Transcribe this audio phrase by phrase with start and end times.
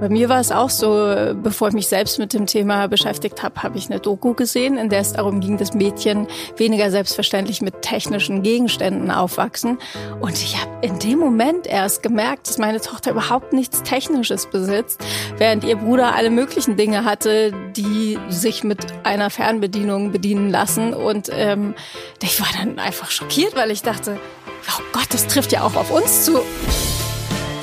[0.00, 3.64] Bei mir war es auch so, bevor ich mich selbst mit dem Thema beschäftigt habe,
[3.64, 7.82] habe ich eine Doku gesehen, in der es darum ging, dass Mädchen weniger selbstverständlich mit
[7.82, 9.78] technischen Gegenständen aufwachsen.
[10.20, 15.04] Und ich habe in dem Moment erst gemerkt, dass meine Tochter überhaupt nichts Technisches besitzt,
[15.36, 20.94] während ihr Bruder alle möglichen Dinge hatte, die sich mit einer Fernbedienung bedienen lassen.
[20.94, 21.74] Und ähm,
[22.22, 24.20] ich war dann einfach schockiert, weil ich dachte,
[24.68, 26.38] oh Gott, das trifft ja auch auf uns zu.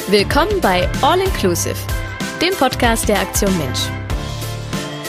[0.10, 1.76] Willkommen bei All Inclusive
[2.40, 3.80] dem Podcast der Aktion Mensch.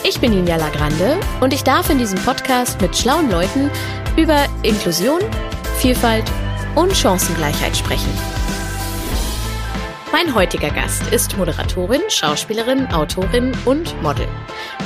[0.05, 3.71] Ich bin Ninja Lagrande und ich darf in diesem Podcast mit schlauen Leuten
[4.17, 5.21] über Inklusion,
[5.81, 6.25] Vielfalt
[6.77, 8.09] und Chancengleichheit sprechen.
[10.13, 14.27] Mein heutiger Gast ist Moderatorin, Schauspielerin, Autorin und Model.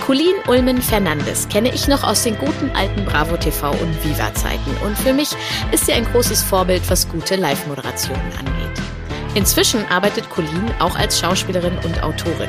[0.05, 4.77] Colleen Ulmen Fernandes kenne ich noch aus den guten alten Bravo TV und Viva Zeiten
[4.85, 5.29] und für mich
[5.71, 8.90] ist sie ein großes Vorbild, was gute Live-Moderationen angeht.
[9.35, 12.49] Inzwischen arbeitet Colleen auch als Schauspielerin und Autorin.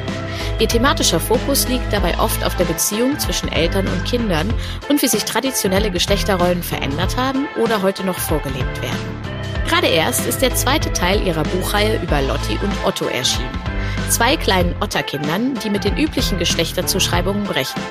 [0.60, 4.52] Ihr thematischer Fokus liegt dabei oft auf der Beziehung zwischen Eltern und Kindern
[4.90, 9.22] und wie sich traditionelle Geschlechterrollen verändert haben oder heute noch vorgelebt werden.
[9.68, 13.50] Gerade erst ist der zweite Teil ihrer Buchreihe über Lotti und Otto erschienen.
[14.10, 17.82] Zwei kleinen Otterkindern, die mit den üblichen Geschlechterzuschreibungen brechen.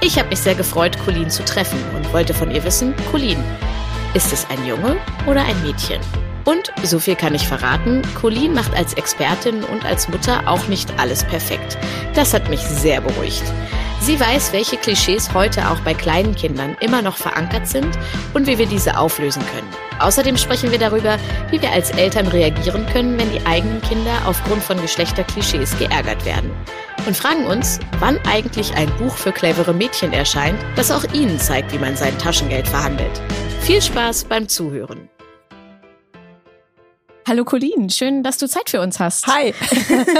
[0.00, 3.42] Ich habe mich sehr gefreut, Colleen zu treffen und wollte von ihr wissen, Colleen,
[4.14, 6.00] ist es ein Junge oder ein Mädchen?
[6.44, 10.92] Und, so viel kann ich verraten, Colleen macht als Expertin und als Mutter auch nicht
[10.98, 11.78] alles perfekt.
[12.14, 13.44] Das hat mich sehr beruhigt.
[14.00, 17.98] Sie weiß, welche Klischees heute auch bei kleinen Kindern immer noch verankert sind
[18.34, 19.68] und wie wir diese auflösen können.
[19.98, 21.16] Außerdem sprechen wir darüber,
[21.50, 26.50] wie wir als Eltern reagieren können, wenn die eigenen Kinder aufgrund von Geschlechterklischees geärgert werden.
[27.06, 31.72] Und fragen uns, wann eigentlich ein Buch für clevere Mädchen erscheint, das auch ihnen zeigt,
[31.72, 33.22] wie man sein Taschengeld verhandelt.
[33.60, 35.08] Viel Spaß beim Zuhören.
[37.26, 39.26] Hallo Colleen, schön, dass du Zeit für uns hast.
[39.26, 39.54] Hi.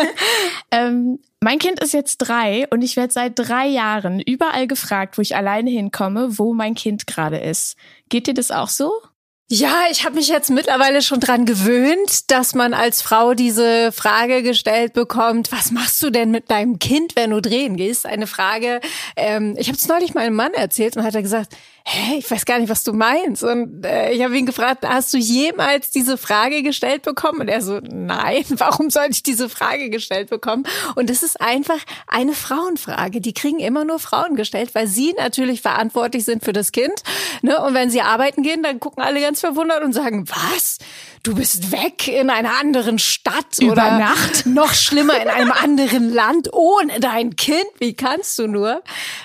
[0.71, 5.23] ähm, mein Kind ist jetzt drei und ich werde seit drei Jahren überall gefragt, wo
[5.23, 7.77] ich alleine hinkomme, wo mein Kind gerade ist.
[8.09, 8.91] Geht dir das auch so?
[9.51, 14.43] Ja, ich habe mich jetzt mittlerweile schon dran gewöhnt, dass man als Frau diese Frage
[14.43, 18.07] gestellt bekommt, was machst du denn mit deinem Kind, wenn du drehen gehst?
[18.07, 18.81] Eine Frage,
[19.17, 21.55] ähm, ich habe es neulich meinem Mann erzählt und hat er gesagt,
[21.87, 23.43] hä, ich weiß gar nicht, was du meinst.
[23.43, 27.41] Und äh, ich habe ihn gefragt, hast du jemals diese Frage gestellt bekommen?
[27.41, 30.67] Und er so, nein, warum soll ich diese Frage gestellt bekommen?
[30.95, 33.21] Und es ist einfach eine Frauenfrage.
[33.21, 37.03] Die kriegen immer nur Frauen gestellt, weil sie natürlich verantwortlich sind für das Kind.
[37.43, 37.63] Ne?
[37.63, 40.79] Und wenn sie arbeiten gehen, dann gucken alle ganz verwundert und sagen, was?
[41.25, 44.45] Du bist weg in einer anderen Stadt Über oder Nacht?
[44.45, 47.65] noch schlimmer in einem anderen Land ohne dein Kind?
[47.79, 48.83] Wie kannst du nur?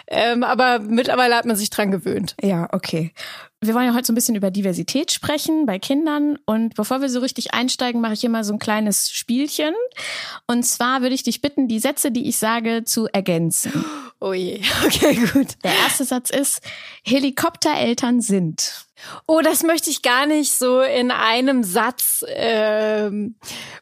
[0.08, 2.38] Ähm, aber mittlerweile hat man sich dran gewöhnt.
[2.42, 3.12] Ja, okay.
[3.60, 6.38] Wir wollen ja heute so ein bisschen über Diversität sprechen bei Kindern.
[6.46, 9.74] Und bevor wir so richtig einsteigen, mache ich immer so ein kleines Spielchen.
[10.48, 13.84] Und zwar würde ich dich bitten, die Sätze, die ich sage, zu ergänzen.
[14.22, 15.56] Oh je, okay, gut.
[15.64, 16.62] Der erste Satz ist,
[17.06, 18.86] Helikoptereltern sind.
[19.28, 23.36] Oh, das möchte ich gar nicht so in einem Satz ähm,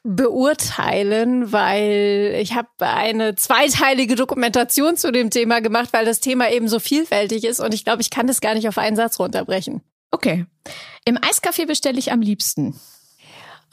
[0.03, 6.67] beurteilen, weil ich habe eine zweiteilige Dokumentation zu dem Thema gemacht, weil das Thema eben
[6.67, 9.81] so vielfältig ist und ich glaube, ich kann das gar nicht auf einen Satz runterbrechen.
[10.11, 10.45] Okay.
[11.05, 12.79] Im Eiscafé bestelle ich am liebsten.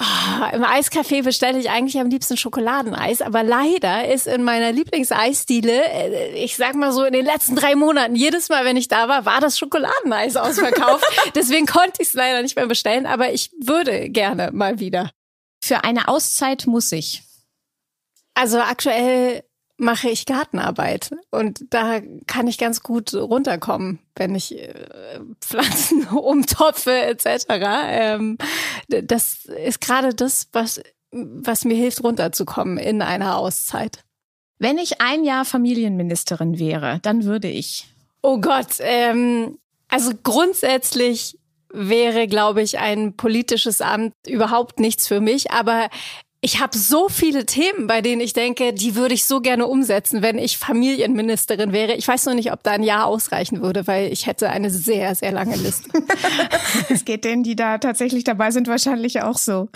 [0.01, 5.85] Oh, Im Eiscafé bestelle ich eigentlich am liebsten Schokoladeneis, aber leider ist in meiner Lieblingseisdiele,
[5.85, 9.07] äh, ich sag mal so in den letzten drei Monaten, jedes Mal, wenn ich da
[9.09, 11.05] war, war das Schokoladeneis ausverkauft.
[11.37, 15.11] Deswegen konnte ich es leider nicht mehr bestellen, aber ich würde gerne mal wieder.
[15.63, 17.23] Für eine Auszeit muss ich.
[18.35, 19.45] Also aktuell
[19.77, 26.93] mache ich Gartenarbeit und da kann ich ganz gut runterkommen, wenn ich äh, Pflanzen umtopfe
[26.93, 27.47] etc.
[27.89, 28.39] Ähm,
[28.89, 30.81] das ist gerade das, was
[31.15, 34.05] was mir hilft, runterzukommen in einer Auszeit.
[34.59, 37.87] Wenn ich ein Jahr Familienministerin wäre, dann würde ich.
[38.23, 39.59] Oh Gott, ähm,
[39.89, 41.39] also grundsätzlich
[41.73, 45.51] wäre, glaube ich, ein politisches Amt überhaupt nichts für mich.
[45.51, 45.89] Aber
[46.45, 50.21] ich habe so viele Themen, bei denen ich denke, die würde ich so gerne umsetzen,
[50.21, 51.95] wenn ich Familienministerin wäre.
[51.95, 55.15] Ich weiß noch nicht, ob da ein Jahr ausreichen würde, weil ich hätte eine sehr,
[55.15, 55.89] sehr lange Liste.
[56.91, 59.69] Es geht denen, die da tatsächlich dabei sind, wahrscheinlich auch so.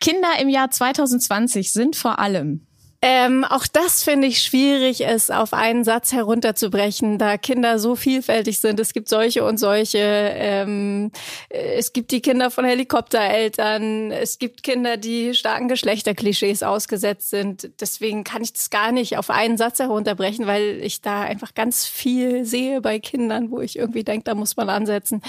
[0.00, 2.66] Kinder im Jahr 2020 sind vor allem
[3.08, 8.58] ähm, auch das finde ich schwierig, es auf einen Satz herunterzubrechen, da Kinder so vielfältig
[8.58, 8.80] sind.
[8.80, 10.00] Es gibt solche und solche.
[10.00, 11.12] Ähm,
[11.48, 14.10] es gibt die Kinder von Helikoptereltern.
[14.10, 17.70] Es gibt Kinder, die starken Geschlechterklischees ausgesetzt sind.
[17.80, 21.86] Deswegen kann ich das gar nicht auf einen Satz herunterbrechen, weil ich da einfach ganz
[21.86, 25.22] viel sehe bei Kindern, wo ich irgendwie denke, da muss man ansetzen.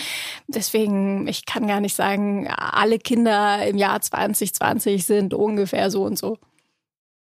[0.48, 6.18] Deswegen, ich kann gar nicht sagen, alle Kinder im Jahr 2020 sind ungefähr so und
[6.18, 6.40] so.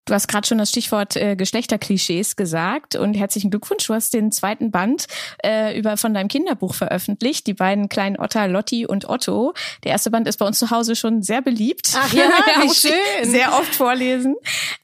[0.09, 3.85] Du hast gerade schon das Stichwort äh, Geschlechterklischees gesagt und herzlichen Glückwunsch.
[3.85, 5.05] Du hast den zweiten Band
[5.45, 7.45] äh, über von deinem Kinderbuch veröffentlicht.
[7.45, 9.53] Die beiden kleinen Otter Lotti und Otto.
[9.83, 11.91] Der erste Band ist bei uns zu Hause schon sehr beliebt.
[11.95, 12.23] Ach ja,
[12.63, 13.29] wie schön.
[13.29, 14.35] Sehr oft vorlesen.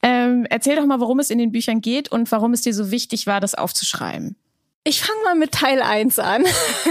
[0.03, 2.91] Ähm, erzähl doch mal, worum es in den Büchern geht und warum es dir so
[2.91, 4.35] wichtig war, das aufzuschreiben.
[4.87, 6.45] Ich fange mal mit Teil 1 an,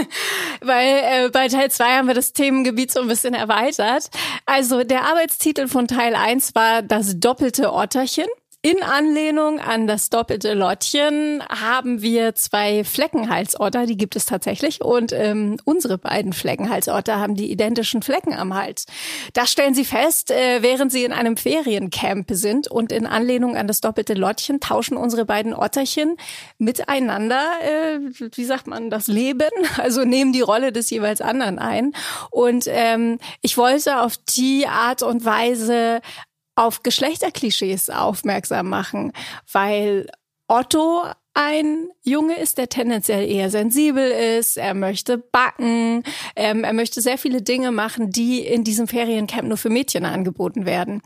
[0.61, 4.09] weil äh, bei Teil 2 haben wir das Themengebiet so ein bisschen erweitert.
[4.45, 8.27] Also der Arbeitstitel von Teil 1 war das doppelte Otterchen.
[8.65, 14.81] In Anlehnung an das doppelte Lottchen haben wir zwei Fleckenhalsotter, die gibt es tatsächlich.
[14.81, 18.87] Und ähm, unsere beiden Fleckenhalsotter haben die identischen Flecken am Hals.
[19.33, 22.67] Das stellen sie fest, äh, während sie in einem Feriencamp sind.
[22.67, 26.17] Und in Anlehnung an das doppelte Lottchen tauschen unsere beiden Otterchen
[26.57, 27.99] miteinander, äh,
[28.33, 31.93] wie sagt man, das Leben, also nehmen die Rolle des jeweils anderen ein.
[32.31, 36.01] Und ähm, ich wollte auf die Art und Weise
[36.55, 39.11] auf Geschlechterklischees aufmerksam machen,
[39.51, 40.07] weil
[40.47, 41.03] Otto
[41.33, 46.03] ein Junge ist, der tendenziell eher sensibel ist, er möchte backen,
[46.35, 50.65] ähm, er möchte sehr viele Dinge machen, die in diesem Feriencamp nur für Mädchen angeboten
[50.65, 51.01] werden.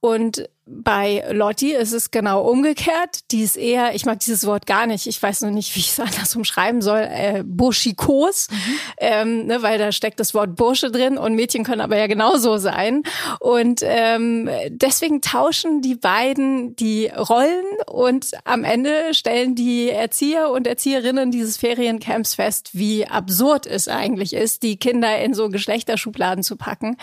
[0.00, 3.30] Und bei Lotti ist es genau umgekehrt.
[3.30, 5.90] Die ist eher, ich mag dieses Wort gar nicht, ich weiß noch nicht, wie ich
[5.90, 8.78] es anders umschreiben soll, äh, burschikos, mhm.
[8.98, 12.56] ähm, ne, weil da steckt das Wort Bursche drin und Mädchen können aber ja genauso
[12.56, 13.02] sein.
[13.40, 20.66] Und ähm, deswegen tauschen die beiden die Rollen und am Ende stellen die Erzieher und
[20.66, 26.56] Erzieherinnen dieses Feriencamps fest, wie absurd es eigentlich ist, die Kinder in so Geschlechterschubladen zu
[26.56, 26.96] packen.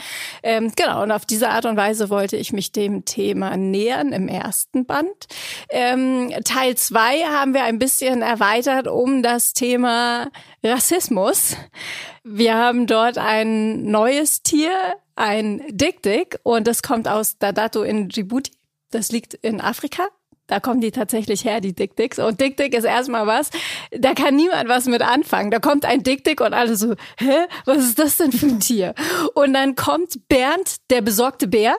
[0.44, 4.28] Ähm, genau, und auf diese Art und Weise wollte ich mich dem Thema nähern im
[4.28, 5.28] ersten Band.
[5.70, 10.30] Ähm, Teil zwei haben wir ein bisschen erweitert um das Thema
[10.64, 11.56] Rassismus.
[12.24, 14.72] Wir haben dort ein neues Tier,
[15.16, 18.52] ein Dik-Dik, und das kommt aus Dadato in Djibouti.
[18.92, 20.08] Das liegt in Afrika.
[20.51, 22.19] Da kommen die tatsächlich her, die Dick Dicks.
[22.19, 23.51] Und Dick Dick ist erstmal was,
[23.92, 25.50] da kann niemand was mit anfangen.
[25.50, 28.59] Da kommt ein Dick Dick und alle so, hä, was ist das denn für ein
[28.59, 28.94] Tier?
[29.33, 31.77] Und dann kommt Bernd, der besorgte Bär,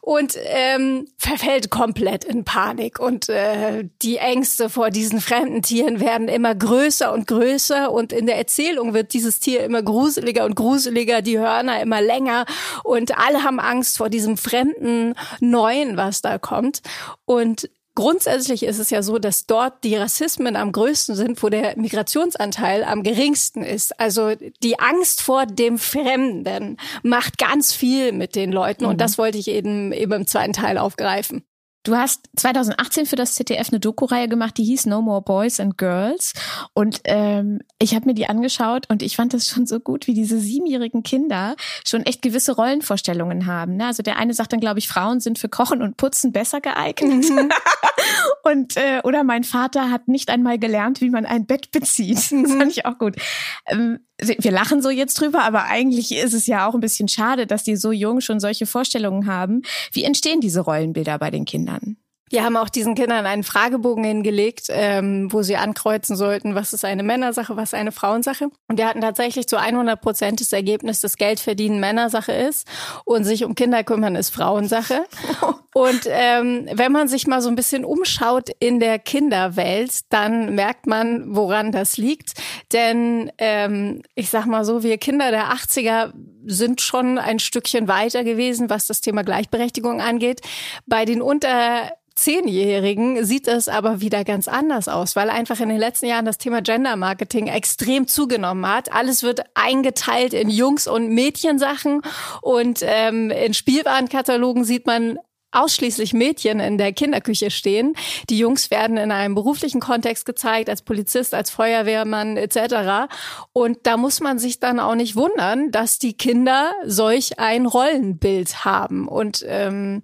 [0.00, 6.28] und ähm, verfällt komplett in Panik und äh, die Ängste vor diesen fremden Tieren werden
[6.28, 11.22] immer größer und größer und in der Erzählung wird dieses Tier immer gruseliger und gruseliger,
[11.22, 12.46] die Hörner immer länger
[12.84, 16.80] und alle haben Angst vor diesem fremden Neuen, was da kommt
[17.24, 17.68] und
[17.98, 22.84] Grundsätzlich ist es ja so, dass dort die Rassismen am größten sind, wo der Migrationsanteil
[22.84, 23.98] am geringsten ist.
[23.98, 28.90] Also die Angst vor dem Fremden macht ganz viel mit den Leuten mhm.
[28.90, 31.42] und das wollte ich eben, eben im zweiten Teil aufgreifen.
[31.88, 35.78] Du hast 2018 für das ZDF eine Doku-Reihe gemacht, die hieß No More Boys and
[35.78, 36.34] Girls.
[36.74, 40.12] Und ähm, ich habe mir die angeschaut und ich fand das schon so gut, wie
[40.12, 41.56] diese siebenjährigen Kinder
[41.86, 43.76] schon echt gewisse Rollenvorstellungen haben.
[43.76, 43.86] Ne?
[43.86, 47.24] Also der eine sagt dann, glaube ich, Frauen sind für Kochen und Putzen besser geeignet.
[47.30, 47.50] Mhm.
[48.42, 52.18] und äh, oder mein Vater hat nicht einmal gelernt, wie man ein Bett bezieht.
[52.18, 52.68] Das fand mhm.
[52.68, 53.16] ich auch gut.
[53.64, 57.46] Ähm, wir lachen so jetzt drüber, aber eigentlich ist es ja auch ein bisschen schade,
[57.46, 59.62] dass die so jung schon solche Vorstellungen haben.
[59.92, 61.96] Wie entstehen diese Rollenbilder bei den Kindern?
[62.30, 66.84] Wir haben auch diesen Kindern einen Fragebogen hingelegt, ähm, wo sie ankreuzen sollten, was ist
[66.84, 68.50] eine Männersache, was eine Frauensache.
[68.68, 72.66] Und wir hatten tatsächlich zu 100 Prozent das Ergebnis, dass Geld verdienen Männersache ist
[73.04, 75.04] und sich um Kinder kümmern ist Frauensache.
[75.74, 80.88] Und ähm, wenn man sich mal so ein bisschen umschaut in der Kinderwelt, dann merkt
[80.88, 82.32] man, woran das liegt.
[82.72, 86.12] Denn ähm, ich sag mal so, wir Kinder der 80er
[86.46, 90.40] sind schon ein Stückchen weiter gewesen, was das Thema Gleichberechtigung angeht.
[90.86, 95.78] Bei den unter Zehnjährigen sieht es aber wieder ganz anders aus, weil einfach in den
[95.78, 98.92] letzten Jahren das Thema Gender Marketing extrem zugenommen hat.
[98.92, 102.02] Alles wird eingeteilt in Jungs- und Mädchensachen
[102.42, 105.18] und ähm, in Spielwarenkatalogen sieht man
[105.50, 107.94] ausschließlich Mädchen in der Kinderküche stehen.
[108.28, 113.10] Die Jungs werden in einem beruflichen Kontext gezeigt, als Polizist, als Feuerwehrmann etc.
[113.52, 118.64] Und da muss man sich dann auch nicht wundern, dass die Kinder solch ein Rollenbild
[118.64, 119.08] haben.
[119.08, 120.02] Und ähm,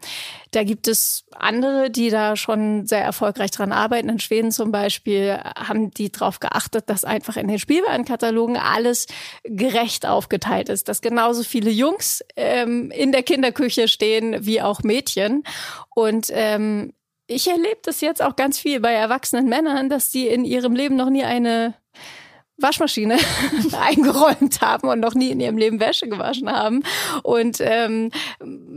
[0.55, 4.09] da gibt es andere, die da schon sehr erfolgreich dran arbeiten.
[4.09, 9.07] In Schweden zum Beispiel haben die darauf geachtet, dass einfach in den Spielwarenkatalogen alles
[9.43, 15.43] gerecht aufgeteilt ist, dass genauso viele Jungs ähm, in der Kinderküche stehen wie auch Mädchen.
[15.95, 16.93] Und ähm,
[17.27, 20.97] ich erlebe das jetzt auch ganz viel bei erwachsenen Männern, dass die in ihrem Leben
[20.97, 21.75] noch nie eine
[22.65, 23.19] Waschmaschine
[23.81, 26.83] eingeräumt haben und noch nie in ihrem Leben Wäsche gewaschen haben
[27.23, 28.11] und ähm,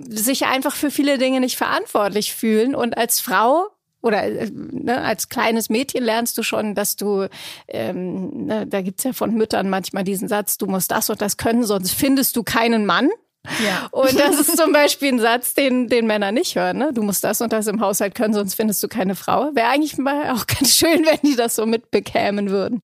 [0.10, 2.76] sich einfach für viele Dinge nicht verantwortlich fühlen.
[2.76, 3.68] Und als Frau
[4.02, 7.28] oder äh, ne, als kleines Mädchen lernst du schon, dass du,
[7.68, 11.38] ähm, ne, da gibt's ja von Müttern manchmal diesen Satz, du musst das und das
[11.38, 13.10] können, sonst findest du keinen Mann.
[13.66, 13.88] Ja.
[13.92, 16.78] Und das ist zum Beispiel ein Satz, den, den Männer nicht hören.
[16.78, 16.92] Ne?
[16.94, 19.56] Du musst das und das im Haushalt können, sonst findest du keine Frau.
[19.56, 22.82] Wäre eigentlich mal auch ganz schön, wenn die das so mitbekämen würden.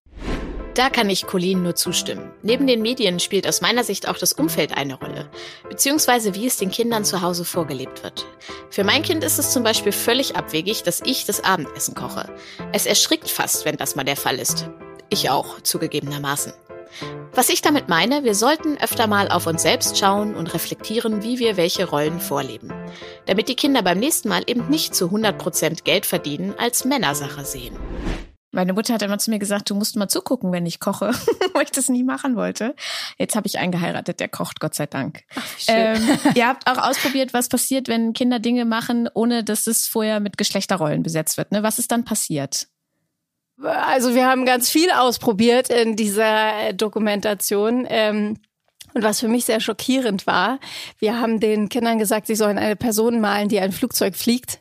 [0.76, 2.32] Da kann ich Colleen nur zustimmen.
[2.42, 5.30] Neben den Medien spielt aus meiner Sicht auch das Umfeld eine Rolle,
[5.70, 8.26] beziehungsweise wie es den Kindern zu Hause vorgelebt wird.
[8.72, 12.28] Für mein Kind ist es zum Beispiel völlig abwegig, dass ich das Abendessen koche.
[12.72, 14.68] Es erschrickt fast, wenn das mal der Fall ist.
[15.10, 16.54] Ich auch, zugegebenermaßen.
[17.34, 21.38] Was ich damit meine, wir sollten öfter mal auf uns selbst schauen und reflektieren, wie
[21.38, 22.74] wir welche Rollen vorleben.
[23.28, 27.78] Damit die Kinder beim nächsten Mal eben nicht zu 100% Geld verdienen als Männersache sehen.
[28.54, 31.12] Meine Mutter hat immer zu mir gesagt, du musst mal zugucken, wenn ich koche,
[31.54, 32.76] weil ich das nie machen wollte.
[33.18, 35.24] Jetzt habe ich einen geheiratet, der kocht, Gott sei Dank.
[35.36, 36.00] Ach, ähm,
[36.36, 40.38] ihr habt auch ausprobiert, was passiert, wenn Kinder Dinge machen, ohne dass es vorher mit
[40.38, 41.52] Geschlechterrollen besetzt wird.
[41.52, 41.64] Ne?
[41.64, 42.68] Was ist dann passiert?
[43.60, 47.88] Also wir haben ganz viel ausprobiert in dieser Dokumentation.
[47.90, 48.38] Ähm
[48.94, 50.60] und was für mich sehr schockierend war,
[51.00, 54.60] wir haben den Kindern gesagt, sie sollen eine Person malen, die ein Flugzeug fliegt.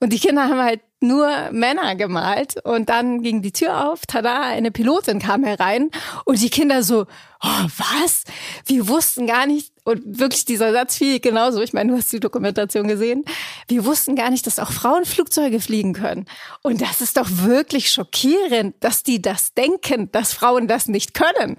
[0.00, 2.56] Und die Kinder haben halt nur Männer gemalt.
[2.64, 5.90] Und dann ging die Tür auf, tada, eine Pilotin kam herein.
[6.24, 7.06] Und die Kinder so,
[7.42, 8.24] oh, was?
[8.66, 12.20] Wir wussten gar nicht, und wirklich dieser Satz fiel genauso, ich meine, du hast die
[12.20, 13.24] Dokumentation gesehen,
[13.68, 16.26] wir wussten gar nicht, dass auch Frauen Flugzeuge fliegen können.
[16.62, 21.56] Und das ist doch wirklich schockierend, dass die das denken, dass Frauen das nicht können.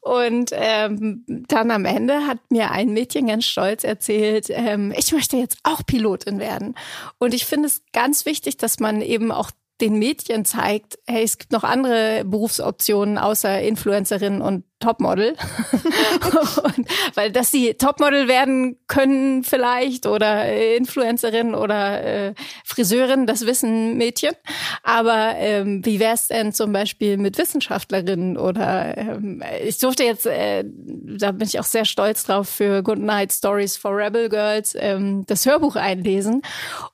[0.00, 5.36] Und ähm, dann am Ende hat mir ein Mädchen ganz stolz erzählt, ähm, ich möchte
[5.36, 6.74] jetzt auch Pilotin werden.
[7.18, 11.38] Und ich finde es ganz wichtig, dass man eben auch den Mädchen zeigt, hey, es
[11.38, 15.36] gibt noch andere Berufsoptionen außer Influencerin und Topmodel.
[16.64, 22.34] und, weil dass sie Topmodel werden können vielleicht oder äh, Influencerin oder äh,
[22.64, 24.34] Friseurin, das wissen Mädchen.
[24.82, 30.64] Aber ähm, wie wär's denn zum Beispiel mit Wissenschaftlerinnen oder ähm, ich durfte jetzt, äh,
[30.64, 35.24] da bin ich auch sehr stolz drauf, für Good Night Stories for Rebel Girls ähm,
[35.26, 36.42] das Hörbuch einlesen.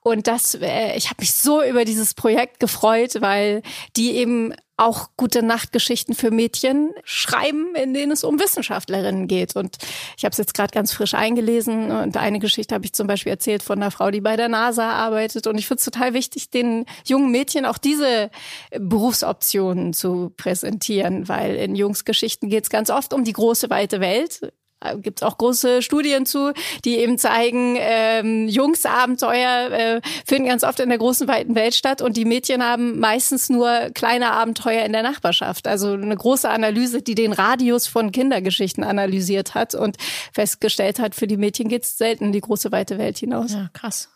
[0.01, 3.63] Und das, äh, ich habe mich so über dieses Projekt gefreut, weil
[3.97, 9.57] die eben auch gute Nachtgeschichten für Mädchen schreiben, in denen es um Wissenschaftlerinnen geht.
[9.57, 9.77] Und
[10.17, 13.33] ich habe es jetzt gerade ganz frisch eingelesen und eine Geschichte habe ich zum Beispiel
[13.33, 15.47] erzählt von einer Frau, die bei der NASA arbeitet.
[15.47, 18.31] Und ich finde es total wichtig, den jungen Mädchen auch diese
[18.79, 24.53] Berufsoptionen zu präsentieren, weil in Jungsgeschichten geht es ganz oft um die große weite Welt
[24.95, 26.53] gibt es auch große Studien zu,
[26.85, 32.03] die eben zeigen, ähm, Jungsabenteuer äh, finden ganz oft in der großen weiten Welt statt
[32.03, 35.67] und die Mädchen haben meistens nur kleine Abenteuer in der Nachbarschaft.
[35.67, 39.97] Also eine große Analyse, die den Radius von Kindergeschichten analysiert hat und
[40.33, 43.53] festgestellt hat, für die Mädchen geht's selten in die große weite Welt hinaus.
[43.53, 44.09] Ja, krass.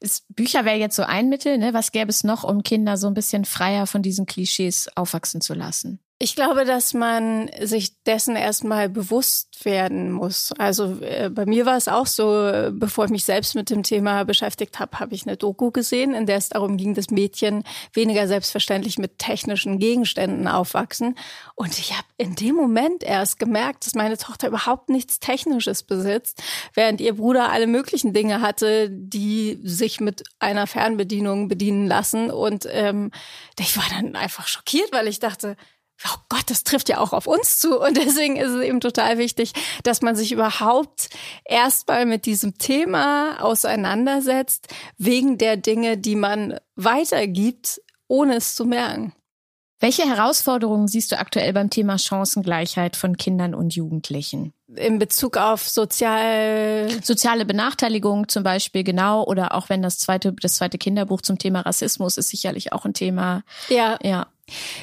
[0.00, 1.74] Ist, Bücher wäre jetzt so ein Mittel, ne?
[1.74, 5.54] Was gäbe es noch, um Kinder so ein bisschen freier von diesen Klischees aufwachsen zu
[5.54, 6.00] lassen?
[6.22, 10.52] Ich glaube, dass man sich dessen erstmal bewusst werden muss.
[10.58, 14.24] Also äh, bei mir war es auch so, bevor ich mich selbst mit dem Thema
[14.24, 18.28] beschäftigt habe, habe ich eine Doku gesehen, in der es darum ging, dass Mädchen weniger
[18.28, 21.16] selbstverständlich mit technischen Gegenständen aufwachsen.
[21.54, 26.42] Und ich habe in dem Moment erst gemerkt, dass meine Tochter überhaupt nichts Technisches besitzt,
[26.74, 32.30] während ihr Bruder alle möglichen Dinge hatte, die sich mit einer Fernbedienung bedienen lassen.
[32.30, 33.10] Und ähm,
[33.58, 35.56] ich war dann einfach schockiert, weil ich dachte,
[36.06, 37.78] oh Gott, das trifft ja auch auf uns zu.
[37.78, 39.52] Und deswegen ist es eben total wichtig,
[39.82, 41.10] dass man sich überhaupt
[41.44, 49.12] erstmal mit diesem Thema auseinandersetzt, wegen der Dinge, die man weitergibt, ohne es zu merken.
[49.82, 54.52] Welche Herausforderungen siehst du aktuell beim Thema Chancengleichheit von Kindern und Jugendlichen?
[54.76, 60.56] In Bezug auf sozial soziale Benachteiligung zum Beispiel genau oder auch wenn das zweite das
[60.56, 63.42] zweite Kinderbuch zum Thema Rassismus ist sicherlich auch ein Thema.
[63.70, 64.26] Ja, ja.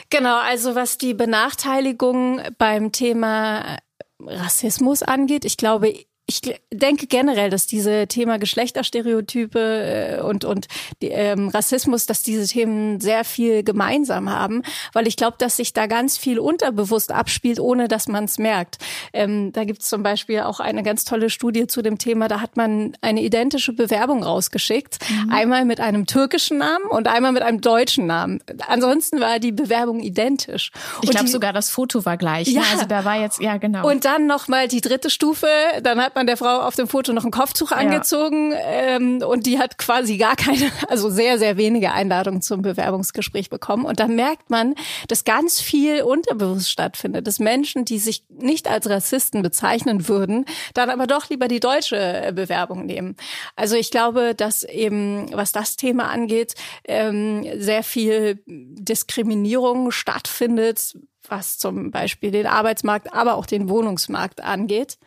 [0.10, 3.78] Genau, also was die Benachteiligung beim Thema
[4.20, 5.94] Rassismus angeht, ich glaube,
[6.30, 6.42] ich
[6.74, 10.68] denke generell, dass diese Thema Geschlechterstereotype äh, und und
[11.02, 15.72] die, ähm, Rassismus, dass diese Themen sehr viel gemeinsam haben, weil ich glaube, dass sich
[15.72, 18.78] da ganz viel unterbewusst abspielt, ohne dass man es merkt.
[19.14, 22.28] Ähm, da gibt es zum Beispiel auch eine ganz tolle Studie zu dem Thema.
[22.28, 25.32] Da hat man eine identische Bewerbung rausgeschickt, mhm.
[25.32, 28.44] einmal mit einem türkischen Namen und einmal mit einem deutschen Namen.
[28.68, 30.72] Ansonsten war die Bewerbung identisch.
[31.04, 32.48] Ich glaube sogar das Foto war gleich.
[32.48, 32.56] Ne?
[32.56, 32.68] Ja, ne?
[32.74, 33.90] also da war jetzt ja genau.
[33.90, 35.48] Und dann noch mal die dritte Stufe.
[35.82, 38.58] Dann hat man der Frau auf dem Foto noch ein Kopftuch angezogen ja.
[38.60, 43.86] ähm, und die hat quasi gar keine, also sehr, sehr wenige Einladungen zum Bewerbungsgespräch bekommen.
[43.86, 44.76] Und da merkt man,
[45.08, 50.90] dass ganz viel unterbewusst stattfindet, dass Menschen, die sich nicht als Rassisten bezeichnen würden, dann
[50.90, 53.16] aber doch lieber die deutsche Bewerbung nehmen.
[53.56, 56.56] Also ich glaube, dass eben, was das Thema angeht,
[56.86, 60.98] ähm, sehr viel Diskriminierung stattfindet,
[61.30, 64.98] was zum Beispiel den Arbeitsmarkt, aber auch den Wohnungsmarkt angeht.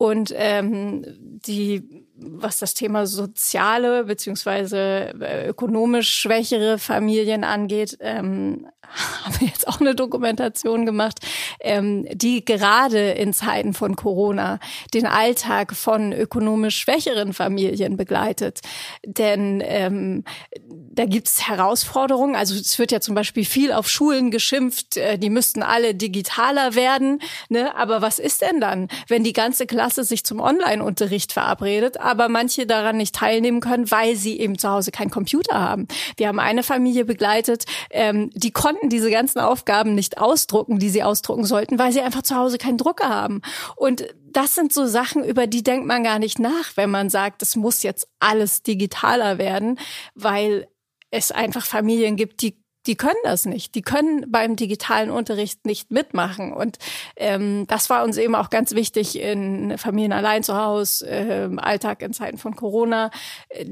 [0.00, 1.04] Und ähm,
[1.44, 8.66] die was das Thema soziale beziehungsweise äh, ökonomisch schwächere Familien angeht, ähm,
[9.24, 11.20] haben wir jetzt auch eine Dokumentation gemacht,
[11.60, 14.58] ähm, die gerade in Zeiten von Corona
[14.94, 18.60] den Alltag von ökonomisch schwächeren Familien begleitet.
[19.04, 20.24] Denn ähm,
[20.66, 22.34] da gibt's Herausforderungen.
[22.34, 26.74] Also es wird ja zum Beispiel viel auf Schulen geschimpft, äh, die müssten alle digitaler
[26.74, 27.20] werden.
[27.48, 27.74] Ne?
[27.76, 32.66] Aber was ist denn dann, wenn die ganze Klasse sich zum Online-Unterricht verabredet, aber manche
[32.66, 35.86] daran nicht teilnehmen können, weil sie eben zu Hause keinen Computer haben?
[36.16, 41.02] Wir haben eine Familie begleitet, ähm, die konnten diese ganzen Aufgaben nicht ausdrucken, die sie
[41.02, 43.40] ausdrucken sollten, weil sie einfach zu Hause keinen Drucker haben.
[43.76, 47.42] Und das sind so Sachen, über die denkt man gar nicht nach, wenn man sagt,
[47.42, 49.78] es muss jetzt alles digitaler werden,
[50.14, 50.68] weil
[51.10, 53.74] es einfach Familien gibt, die die können das nicht.
[53.74, 56.52] Die können beim digitalen Unterricht nicht mitmachen.
[56.52, 56.78] Und
[57.16, 62.02] ähm, das war uns eben auch ganz wichtig in Familien allein zu Hause, äh, Alltag
[62.02, 63.10] in Zeiten von Corona.
[63.48, 63.64] Äh,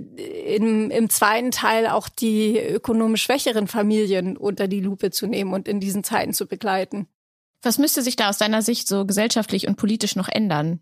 [0.56, 5.68] Im, Im zweiten Teil auch die ökonomisch schwächeren Familien unter die Lupe zu nehmen und
[5.68, 7.08] in diesen Zeiten zu begleiten.
[7.62, 10.80] Was müsste sich da aus deiner Sicht so gesellschaftlich und politisch noch ändern?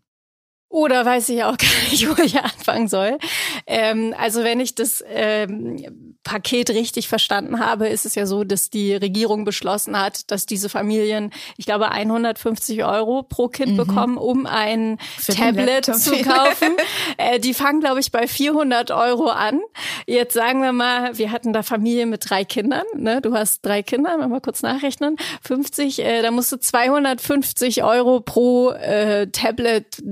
[0.68, 3.18] Oder weiß ich auch gar nicht, wo ich anfangen soll.
[3.66, 8.68] Ähm, also wenn ich das ähm, Paket richtig verstanden habe, ist es ja so, dass
[8.68, 13.76] die Regierung beschlossen hat, dass diese Familien, ich glaube, 150 Euro pro Kind mhm.
[13.76, 16.76] bekommen, um ein Für Tablet zu kaufen.
[17.16, 19.60] äh, die fangen, glaube ich, bei 400 Euro an.
[20.06, 22.84] Jetzt sagen wir mal, wir hatten da Familie mit drei Kindern.
[22.96, 23.20] Ne?
[23.20, 25.16] Du hast drei Kinder, mal kurz nachrechnen.
[25.42, 30.02] 50, äh, da musst du 250 Euro pro äh, Tablet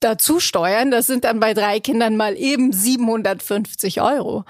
[0.00, 0.90] dazu steuern.
[0.90, 4.44] Das sind dann bei drei Kindern mal eben 750 Euro.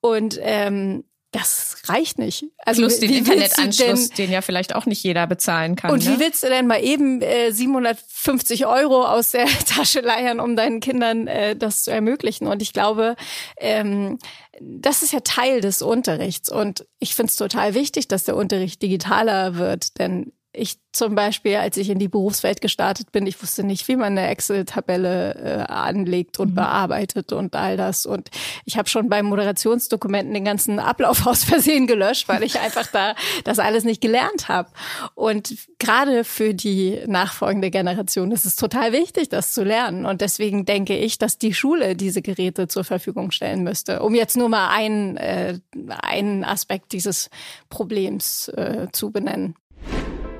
[0.00, 2.44] Und ähm, das reicht nicht.
[2.58, 5.92] Also Plus den Internetanschluss, denn, den ja vielleicht auch nicht jeder bezahlen kann.
[5.92, 6.14] Und ne?
[6.14, 10.80] wie willst du denn mal eben äh, 750 Euro aus der Tasche leiern, um deinen
[10.80, 12.48] Kindern äh, das zu ermöglichen?
[12.48, 13.14] Und ich glaube,
[13.58, 14.18] ähm,
[14.60, 16.50] das ist ja Teil des Unterrichts.
[16.50, 21.56] Und ich finde es total wichtig, dass der Unterricht digitaler wird, denn ich zum Beispiel,
[21.56, 25.72] als ich in die Berufswelt gestartet bin, ich wusste nicht, wie man eine Excel-Tabelle äh,
[25.72, 26.54] anlegt und mhm.
[26.56, 28.06] bearbeitet und all das.
[28.06, 28.30] Und
[28.64, 33.14] ich habe schon bei Moderationsdokumenten den ganzen Ablauf aus Versehen gelöscht, weil ich einfach da
[33.44, 34.68] das alles nicht gelernt habe.
[35.14, 40.04] Und gerade für die nachfolgende Generation ist es total wichtig, das zu lernen.
[40.04, 44.36] Und deswegen denke ich, dass die Schule diese Geräte zur Verfügung stellen müsste, um jetzt
[44.36, 45.60] nur mal einen, äh,
[46.02, 47.30] einen Aspekt dieses
[47.68, 49.54] Problems äh, zu benennen.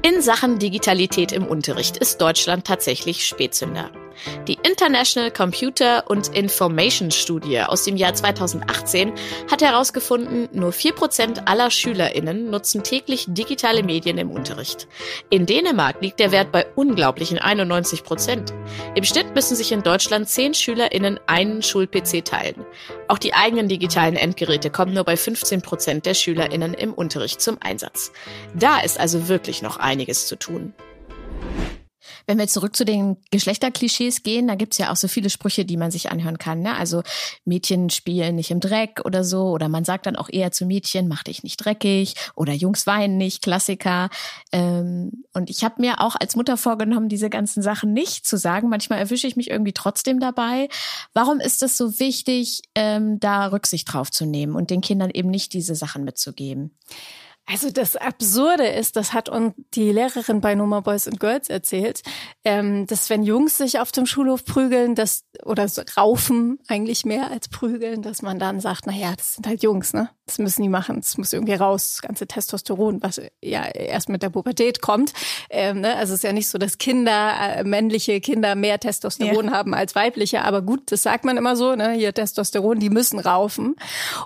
[0.03, 3.91] In Sachen Digitalität im Unterricht ist Deutschland tatsächlich Spätzünder.
[4.47, 9.13] Die International Computer and Information Studie aus dem Jahr 2018
[9.51, 14.89] hat herausgefunden, nur 4% aller SchülerInnen nutzen täglich digitale Medien im Unterricht.
[15.31, 18.53] In Dänemark liegt der Wert bei unglaublichen 91%.
[18.95, 22.65] Im Schnitt müssen sich in Deutschland 10 SchülerInnen einen Schul-PC teilen.
[23.09, 28.13] Auch die eigenen digitalen Endgeräte kommen nur bei 15% der SchülerInnen im Unterricht zum Einsatz.
[28.55, 30.75] Da ist also wirklich noch einiges zu tun.
[32.27, 35.77] Wenn wir zurück zu den Geschlechterklischees gehen, da gibt's ja auch so viele Sprüche, die
[35.77, 36.61] man sich anhören kann.
[36.61, 36.75] Ne?
[36.77, 37.03] Also
[37.45, 39.51] Mädchen spielen nicht im Dreck oder so.
[39.51, 42.15] Oder man sagt dann auch eher zu Mädchen, mach dich nicht dreckig.
[42.35, 44.11] Oder Jungs weinen nicht, Klassiker.
[44.53, 48.69] Ähm, und ich habe mir auch als Mutter vorgenommen, diese ganzen Sachen nicht zu sagen.
[48.69, 50.69] Manchmal erwische ich mich irgendwie trotzdem dabei.
[51.13, 55.31] Warum ist es so wichtig, ähm, da Rücksicht drauf zu nehmen und den Kindern eben
[55.31, 56.77] nicht diese Sachen mitzugeben?
[57.47, 62.03] Also das Absurde ist, das hat uns die Lehrerin bei Nummer Boys and Girls erzählt,
[62.45, 67.31] ähm, dass wenn Jungs sich auf dem Schulhof prügeln, das oder so raufen eigentlich mehr
[67.31, 70.11] als prügeln, dass man dann sagt, na ja, das sind halt Jungs, ne?
[70.27, 74.23] Das müssen die machen, das muss irgendwie raus, das ganze Testosteron, was ja erst mit
[74.23, 75.13] der Pubertät kommt.
[75.51, 75.97] Ähm, ne?
[75.97, 79.51] Also es ist ja nicht so, dass Kinder, äh, männliche Kinder mehr Testosteron ja.
[79.51, 81.95] haben als weibliche, aber gut, das sagt man immer so, ne?
[81.95, 83.75] Hier Testosteron, die müssen raufen.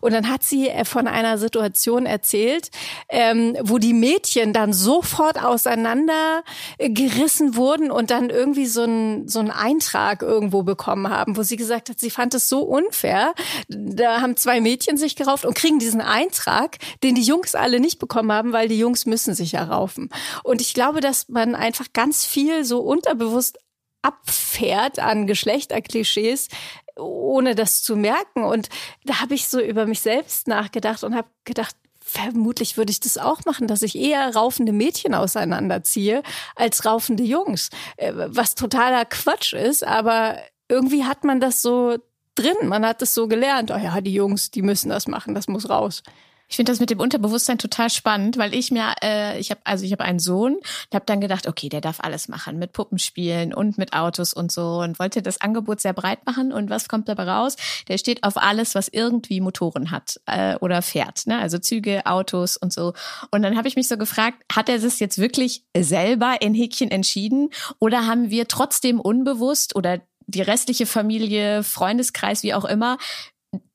[0.02, 2.70] Und dann hat sie äh, von einer Situation erzählt,
[3.14, 9.52] ähm, wo die Mädchen dann sofort auseinandergerissen wurden und dann irgendwie so ein so ein
[9.52, 13.32] Eintrag irgendwo bekommen haben, wo sie gesagt hat, sie fand es so unfair.
[13.68, 18.00] Da haben zwei Mädchen sich gerauft und kriegen diesen Eintrag, den die Jungs alle nicht
[18.00, 20.10] bekommen haben, weil die Jungs müssen sich ja raufen.
[20.42, 23.58] Und ich glaube, dass man einfach ganz viel so unterbewusst
[24.02, 26.48] abfährt an Geschlechterklischees,
[26.96, 28.42] ohne das zu merken.
[28.42, 28.70] Und
[29.04, 33.16] da habe ich so über mich selbst nachgedacht und habe gedacht, vermutlich würde ich das
[33.16, 36.22] auch machen, dass ich eher raufende Mädchen auseinanderziehe
[36.54, 37.70] als raufende Jungs.
[37.96, 40.36] Äh, was totaler Quatsch ist, aber
[40.68, 41.96] irgendwie hat man das so
[42.34, 42.68] drin.
[42.68, 43.70] Man hat das so gelernt.
[43.70, 46.02] Oh ja, die Jungs, die müssen das machen, das muss raus.
[46.48, 49.84] Ich finde das mit dem Unterbewusstsein total spannend, weil ich mir, äh, ich habe also
[49.84, 53.54] ich habe einen Sohn und habe dann gedacht, okay, der darf alles machen, mit Puppenspielen
[53.54, 56.52] und mit Autos und so und wollte das Angebot sehr breit machen.
[56.52, 57.56] Und was kommt dabei raus?
[57.88, 61.38] Der steht auf alles, was irgendwie Motoren hat äh, oder fährt, ne?
[61.38, 62.92] Also Züge, Autos und so.
[63.30, 66.90] Und dann habe ich mich so gefragt, hat er das jetzt wirklich selber in Häkchen
[66.90, 72.98] entschieden oder haben wir trotzdem unbewusst oder die restliche Familie, Freundeskreis, wie auch immer,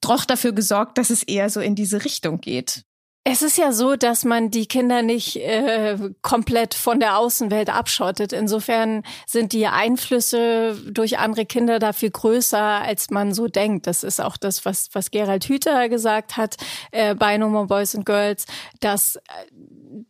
[0.01, 2.83] doch dafür gesorgt, dass es eher so in diese Richtung geht.
[3.31, 8.33] Es ist ja so, dass man die Kinder nicht äh, komplett von der Außenwelt abschottet.
[8.33, 13.85] Insofern sind die Einflüsse durch andere Kinder da viel größer, als man so denkt.
[13.85, 16.57] Das ist auch das, was, was Gerald Hüther gesagt hat
[16.91, 18.47] äh, bei No More Boys and Girls,
[18.79, 19.19] dass äh,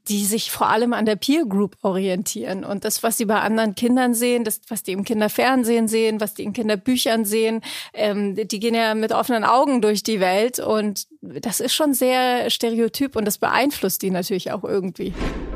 [0.07, 2.63] die sich vor allem an der Peer Group orientieren.
[2.63, 6.35] Und das, was sie bei anderen Kindern sehen, das, was die im Kinderfernsehen sehen, was
[6.35, 7.61] die in Kinderbüchern sehen,
[7.93, 10.59] ähm, die gehen ja mit offenen Augen durch die Welt.
[10.59, 15.13] Und das ist schon sehr stereotyp und das beeinflusst die natürlich auch irgendwie.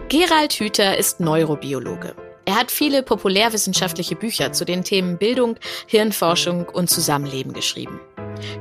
[0.09, 2.15] Gerald Hüther ist Neurobiologe.
[2.45, 5.55] Er hat viele populärwissenschaftliche Bücher zu den Themen Bildung,
[5.87, 7.99] Hirnforschung und Zusammenleben geschrieben.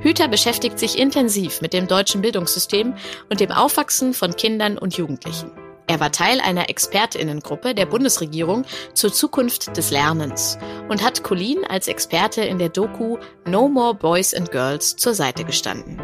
[0.00, 2.94] Hüter beschäftigt sich intensiv mit dem deutschen Bildungssystem
[3.28, 5.50] und dem Aufwachsen von Kindern und Jugendlichen.
[5.88, 10.57] Er war Teil einer Expertinnengruppe der Bundesregierung zur Zukunft des Lernens
[10.88, 15.44] und hat Colin als Experte in der Doku No More Boys and Girls zur Seite
[15.44, 16.00] gestanden.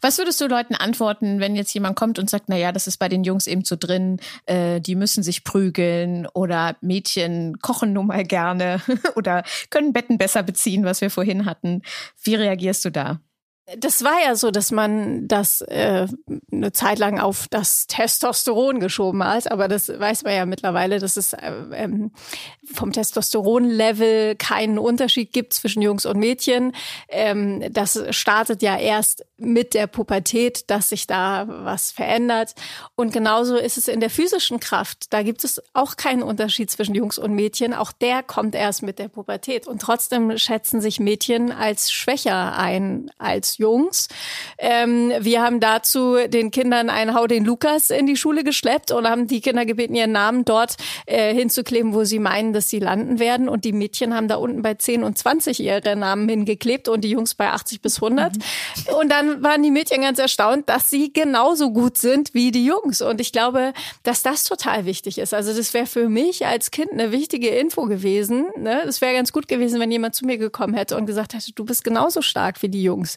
[0.00, 2.98] Was würdest du Leuten antworten, wenn jetzt jemand kommt und sagt, na ja, das ist
[2.98, 8.06] bei den Jungs eben so drin, äh, die müssen sich prügeln oder Mädchen kochen nun
[8.08, 8.80] mal gerne
[9.16, 11.82] oder können Betten besser beziehen, was wir vorhin hatten.
[12.22, 13.20] Wie reagierst du da?
[13.78, 16.08] Das war ja so, dass man das äh,
[16.50, 21.16] eine Zeit lang auf das Testosteron geschoben hat, aber das weiß man ja mittlerweile, dass
[21.16, 22.10] es äh, ähm,
[22.64, 26.72] vom Testosteronlevel keinen Unterschied gibt zwischen Jungs und Mädchen.
[27.08, 32.54] Ähm, das startet ja erst mit der Pubertät, dass sich da was verändert.
[32.94, 35.12] Und genauso ist es in der physischen Kraft.
[35.12, 37.74] Da gibt es auch keinen Unterschied zwischen Jungs und Mädchen.
[37.74, 39.66] Auch der kommt erst mit der Pubertät.
[39.66, 44.08] Und trotzdem schätzen sich Mädchen als schwächer ein als Jungs.
[44.58, 49.08] Ähm, wir haben dazu den Kindern einen Hau den Lukas in die Schule geschleppt und
[49.08, 50.76] haben die Kinder gebeten, ihren Namen dort
[51.06, 53.48] äh, hinzukleben, wo sie meinen, dass sie landen werden.
[53.48, 57.10] Und die Mädchen haben da unten bei 10 und 20 ihre Namen hingeklebt und die
[57.10, 58.36] Jungs bei 80 bis 100.
[58.36, 58.94] Mhm.
[59.00, 63.02] Und dann waren die Mädchen ganz erstaunt, dass sie genauso gut sind wie die Jungs.
[63.02, 65.34] Und ich glaube, dass das total wichtig ist.
[65.34, 68.46] Also das wäre für mich als Kind eine wichtige Info gewesen.
[68.56, 68.82] Ne?
[69.00, 71.84] Wäre ganz gut gewesen, wenn jemand zu mir gekommen hätte und gesagt hätte, du bist
[71.84, 73.16] genauso stark wie die Jungs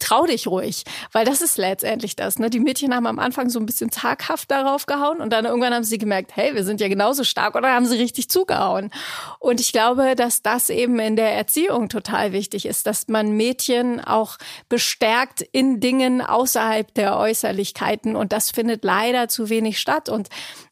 [0.00, 2.38] trau dich ruhig, weil das ist letztendlich das.
[2.38, 2.50] Ne?
[2.50, 5.84] Die Mädchen haben am Anfang so ein bisschen zaghaft darauf gehauen und dann irgendwann haben
[5.84, 8.90] sie gemerkt, hey, wir sind ja genauso stark oder haben sie richtig zugehauen.
[9.38, 14.00] Und ich glaube, dass das eben in der Erziehung total wichtig ist, dass man Mädchen
[14.00, 14.36] auch
[14.68, 20.28] bestärkt in Dingen außerhalb der Äußerlichkeiten und das findet leider zu wenig statt und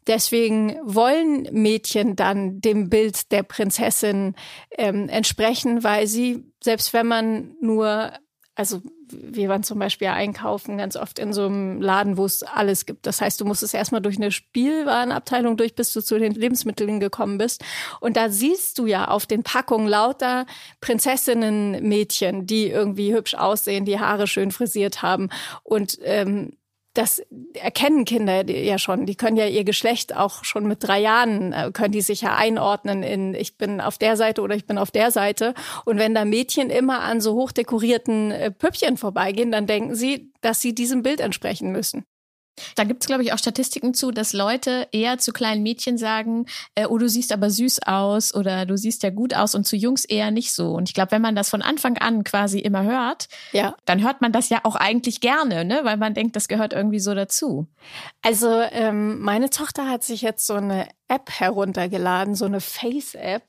[0.08, 4.34] Deswegen wollen Mädchen dann dem Bild der Prinzessin
[4.76, 8.12] ähm, entsprechen, weil sie, selbst wenn man nur
[8.54, 12.86] also wir waren zum Beispiel einkaufen ganz oft in so einem Laden, wo es alles
[12.86, 13.06] gibt.
[13.06, 17.38] Das heißt, du musstest erstmal durch eine Spielwarenabteilung durch, bis du zu den Lebensmitteln gekommen
[17.38, 17.62] bist.
[18.00, 20.46] Und da siehst du ja auf den Packungen lauter
[20.80, 25.28] Prinzessinnen-Mädchen, die irgendwie hübsch aussehen, die Haare schön frisiert haben.
[25.62, 26.52] Und ähm,
[26.94, 27.22] das
[27.54, 29.06] erkennen Kinder ja schon.
[29.06, 32.36] Die können ja ihr Geschlecht auch schon mit drei Jahren, äh, können die sich ja
[32.36, 35.54] einordnen in, ich bin auf der Seite oder ich bin auf der Seite.
[35.84, 40.60] Und wenn da Mädchen immer an so hochdekorierten äh, Püppchen vorbeigehen, dann denken sie, dass
[40.60, 42.04] sie diesem Bild entsprechen müssen.
[42.76, 46.46] Da gibt es, glaube ich, auch Statistiken zu, dass Leute eher zu kleinen Mädchen sagen,
[46.74, 49.76] äh, oh, du siehst aber süß aus oder du siehst ja gut aus und zu
[49.76, 50.72] Jungs eher nicht so.
[50.72, 53.74] Und ich glaube, wenn man das von Anfang an quasi immer hört, ja.
[53.84, 55.80] dann hört man das ja auch eigentlich gerne, ne?
[55.84, 57.66] weil man denkt, das gehört irgendwie so dazu.
[58.22, 63.42] Also ähm, meine Tochter hat sich jetzt so eine App heruntergeladen, so eine Face-App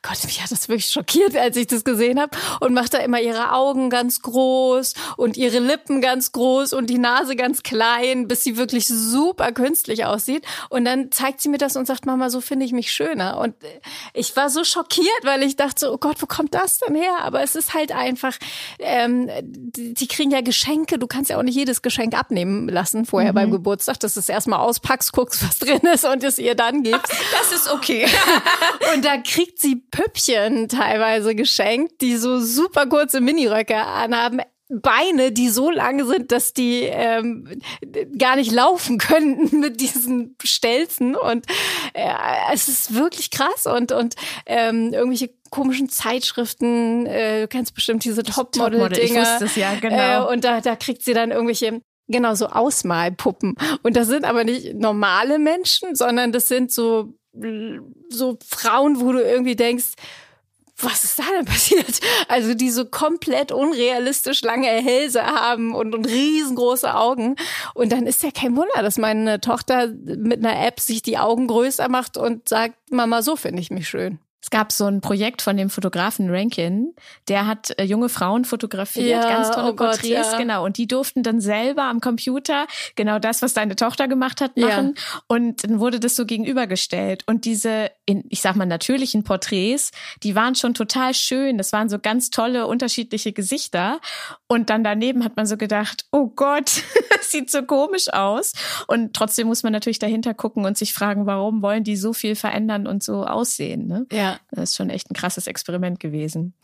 [0.00, 2.36] Gott, mich hat das wirklich schockiert, als ich das gesehen habe.
[2.60, 6.98] Und macht da immer ihre Augen ganz groß und ihre Lippen ganz groß und die
[6.98, 10.46] Nase ganz klein, bis sie wirklich super künstlich aussieht.
[10.70, 13.38] Und dann zeigt sie mir das und sagt, Mama, so finde ich mich schöner.
[13.38, 13.80] Und äh,
[14.14, 17.18] ich war so schockiert, weil ich dachte so, oh Gott, wo kommt das denn her?
[17.20, 18.34] Aber es ist halt einfach,
[18.78, 20.98] ähm, die, die kriegen ja Geschenke.
[20.98, 23.36] Du kannst ja auch nicht jedes Geschenk abnehmen lassen vorher mhm.
[23.36, 26.75] beim Geburtstag, dass du es erstmal auspackst, guckst, was drin ist und es ihr dann
[26.82, 27.12] gibst.
[27.32, 28.06] Das ist okay.
[28.94, 34.40] und da kriegt sie Püppchen teilweise geschenkt, die so super kurze Miniröcke anhaben.
[34.68, 37.60] Beine, die so lange sind, dass die ähm,
[38.18, 41.46] gar nicht laufen könnten mit diesen Stelzen und
[41.92, 42.12] äh,
[42.52, 48.24] es ist wirklich krass und und ähm, irgendwelche komischen Zeitschriften, äh, du kennst bestimmt diese
[48.24, 48.88] Topmodel-Dinger.
[48.88, 50.26] Top ich wusste es ja, genau.
[50.26, 53.54] Äh, und da, da kriegt sie dann irgendwelche Genau, so Ausmalpuppen.
[53.82, 57.14] Und das sind aber nicht normale Menschen, sondern das sind so,
[58.08, 59.94] so Frauen, wo du irgendwie denkst,
[60.78, 62.00] was ist da denn passiert?
[62.28, 67.36] Also die so komplett unrealistisch lange Hälse haben und, und riesengroße Augen.
[67.74, 71.46] Und dann ist ja kein Wunder, dass meine Tochter mit einer App sich die Augen
[71.46, 74.18] größer macht und sagt, Mama, so finde ich mich schön.
[74.46, 76.94] Es gab so ein Projekt von dem Fotografen Rankin,
[77.26, 80.38] der hat äh, junge Frauen fotografiert, ja, ganz tolle oh Porträts, ja.
[80.38, 80.64] genau.
[80.64, 84.94] Und die durften dann selber am Computer genau das, was deine Tochter gemacht hat, machen.
[84.96, 85.20] Ja.
[85.26, 87.24] Und dann wurde das so gegenübergestellt.
[87.26, 89.90] Und diese, in, ich sag mal, natürlichen Porträts,
[90.22, 91.58] die waren schon total schön.
[91.58, 94.00] Das waren so ganz tolle, unterschiedliche Gesichter.
[94.46, 96.84] Und dann daneben hat man so gedacht, oh Gott,
[97.16, 98.52] das sieht so komisch aus.
[98.86, 102.36] Und trotzdem muss man natürlich dahinter gucken und sich fragen, warum wollen die so viel
[102.36, 103.88] verändern und so aussehen.
[103.88, 104.06] Ne?
[104.12, 104.35] Ja.
[104.50, 106.54] Das ist schon echt ein krasses Experiment gewesen.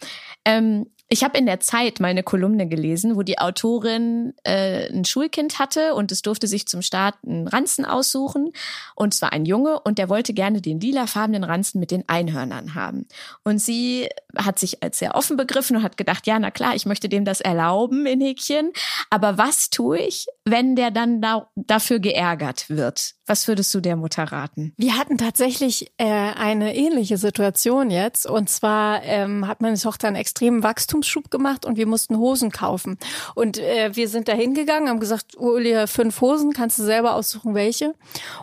[0.44, 5.58] Ähm, ich habe in der Zeit meine Kolumne gelesen, wo die Autorin äh, ein Schulkind
[5.58, 8.52] hatte und es durfte sich zum Start einen Ranzen aussuchen.
[8.96, 13.06] Und zwar ein Junge und der wollte gerne den lilafarbenen Ranzen mit den Einhörnern haben.
[13.44, 14.08] Und sie
[14.38, 17.26] hat sich als sehr offen begriffen und hat gedacht, ja, na klar, ich möchte dem
[17.26, 18.72] das erlauben in Häkchen.
[19.10, 23.16] Aber was tue ich, wenn der dann da, dafür geärgert wird?
[23.26, 24.72] Was würdest du der Mutter raten?
[24.76, 28.26] Wir hatten tatsächlich äh, eine ähnliche Situation jetzt.
[28.26, 32.98] Und zwar ähm, hat meine Tochter einen extremen Wachstumsschub gemacht und wir mussten Hosen kaufen.
[33.36, 37.14] Und äh, wir sind da hingegangen, haben gesagt, hol dir fünf Hosen, kannst du selber
[37.14, 37.94] aussuchen, welche.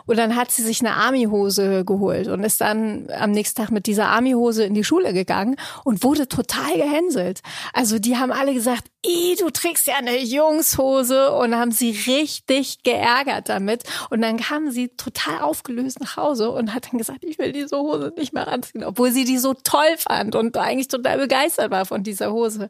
[0.06, 3.86] Und dann hat sie sich eine Army-Hose geholt und ist dann am nächsten Tag mit
[3.86, 7.42] dieser Army-Hose in die Schule gegangen und wurde total gehänselt.
[7.74, 13.48] Also die haben alle gesagt, du trägst ja eine Jungshose und haben sie richtig geärgert
[13.48, 13.84] damit.
[14.10, 17.78] Und dann kam sie total aufgelöst nach Hause und hat dann gesagt, ich will diese
[17.78, 21.86] Hose nicht mehr anziehen, obwohl sie die so toll fand und eigentlich total begeistert war
[21.86, 22.70] von dieser Hose.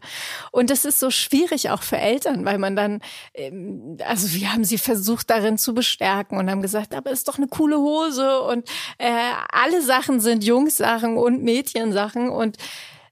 [0.52, 3.02] Und das ist so schwierig auch für Eltern, weil man dann,
[3.34, 7.38] ähm, also wir haben sie versucht darin zu bestärken und haben gesagt, aber ist doch
[7.38, 12.58] eine coole Hose und äh, alle Sachen sind Jungssachen und Mädchensachen und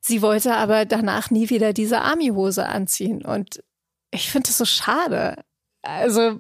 [0.08, 3.64] sie wollte aber danach nie wieder diese Army-Hose anziehen und
[4.12, 5.44] ich finde das so schade.
[5.82, 6.38] Also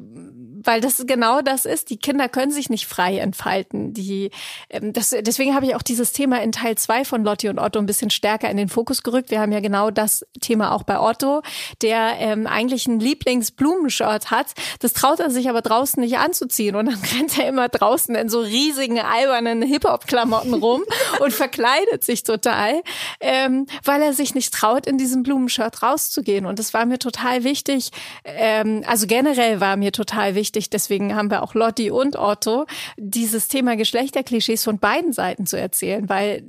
[0.67, 1.89] weil das genau das ist.
[1.89, 3.93] Die Kinder können sich nicht frei entfalten.
[3.93, 4.31] Die,
[4.69, 7.79] ähm, das, deswegen habe ich auch dieses Thema in Teil zwei von Lotti und Otto
[7.79, 9.31] ein bisschen stärker in den Fokus gerückt.
[9.31, 11.41] Wir haben ja genau das Thema auch bei Otto,
[11.81, 14.47] der ähm, eigentlich ein Lieblingsblumenshirt hat.
[14.81, 16.75] Das traut er sich aber draußen nicht anzuziehen.
[16.75, 20.83] Und dann rennt er immer draußen in so riesigen, albernen Hip-Hop-Klamotten rum
[21.21, 22.81] und verkleidet sich total,
[23.21, 26.45] ähm, weil er sich nicht traut, in diesem Blumenshirt rauszugehen.
[26.45, 27.91] Und das war mir total wichtig.
[28.25, 32.65] Ähm, also generell war mir total wichtig, wichtig, deswegen haben wir auch Lotti und Otto,
[32.97, 36.43] dieses Thema Geschlechterklischees von beiden Seiten zu erzählen, weil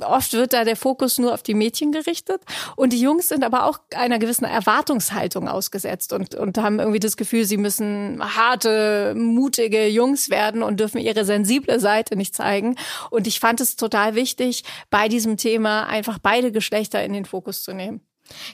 [0.00, 2.40] Oft wird da der Fokus nur auf die Mädchen gerichtet
[2.74, 7.18] und die Jungs sind aber auch einer gewissen Erwartungshaltung ausgesetzt und, und haben irgendwie das
[7.18, 12.76] Gefühl, sie müssen harte, mutige Jungs werden und dürfen ihre sensible Seite nicht zeigen.
[13.10, 17.62] Und ich fand es total wichtig, bei diesem Thema einfach beide Geschlechter in den Fokus
[17.62, 18.00] zu nehmen.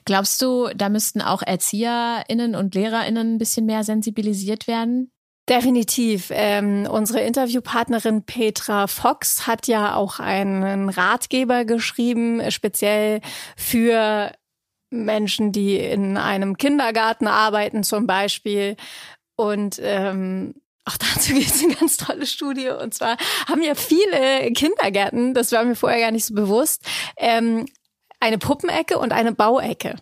[0.05, 5.11] Glaubst du, da müssten auch ErzieherInnen und LehrerInnen ein bisschen mehr sensibilisiert werden?
[5.49, 6.29] Definitiv.
[6.31, 13.21] Ähm, unsere Interviewpartnerin Petra Fox hat ja auch einen Ratgeber geschrieben, speziell
[13.57, 14.33] für
[14.91, 18.77] Menschen, die in einem Kindergarten arbeiten zum Beispiel.
[19.37, 20.55] Und ähm,
[20.85, 22.69] auch dazu gibt es eine ganz tolle Studie.
[22.69, 23.17] Und zwar
[23.49, 26.85] haben ja viele Kindergärten, das war mir vorher gar nicht so bewusst,
[27.17, 27.67] ähm,
[28.21, 29.97] eine Puppenecke und eine Bauecke.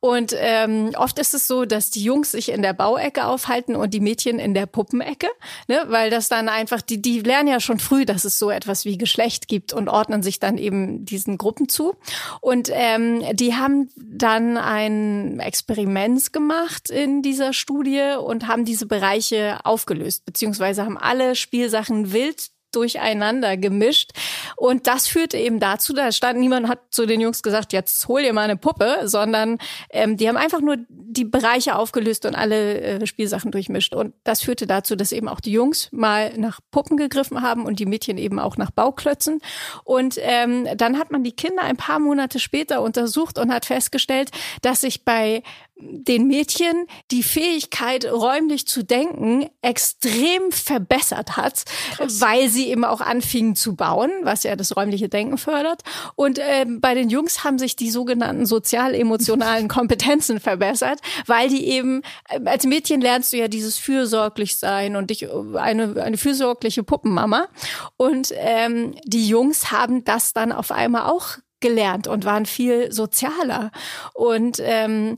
[0.00, 3.94] Und ähm, oft ist es so, dass die Jungs sich in der Bauecke aufhalten und
[3.94, 5.28] die Mädchen in der Puppenecke,
[5.68, 5.84] ne?
[5.86, 8.98] weil das dann einfach, die, die lernen ja schon früh, dass es so etwas wie
[8.98, 11.94] Geschlecht gibt und ordnen sich dann eben diesen Gruppen zu.
[12.40, 19.60] Und ähm, die haben dann ein Experiment gemacht in dieser Studie und haben diese Bereiche
[19.64, 24.12] aufgelöst, beziehungsweise haben alle Spielsachen wild durcheinander gemischt.
[24.56, 28.22] Und das führte eben dazu, da stand niemand hat zu den Jungs gesagt, jetzt hol
[28.22, 29.58] dir mal eine Puppe, sondern
[29.90, 33.94] ähm, die haben einfach nur die Bereiche aufgelöst und alle äh, Spielsachen durchmischt.
[33.94, 37.78] Und das führte dazu, dass eben auch die Jungs mal nach Puppen gegriffen haben und
[37.78, 39.40] die Mädchen eben auch nach Bauklötzen.
[39.84, 44.30] Und ähm, dann hat man die Kinder ein paar Monate später untersucht und hat festgestellt,
[44.62, 45.42] dass sich bei
[45.82, 51.64] den Mädchen die Fähigkeit, räumlich zu denken, extrem verbessert hat,
[51.96, 52.20] Krass.
[52.20, 55.82] weil sie eben auch anfingen zu bauen, was ja das räumliche Denken fördert.
[56.14, 62.02] Und äh, bei den Jungs haben sich die sogenannten sozial-emotionalen Kompetenzen verbessert, weil die eben,
[62.28, 66.82] äh, als Mädchen lernst du ja dieses fürsorglich sein und dich äh, eine, eine fürsorgliche
[66.82, 67.48] Puppenmama.
[67.96, 73.70] Und ähm, die Jungs haben das dann auf einmal auch gelernt und waren viel sozialer.
[74.12, 75.16] Und ähm,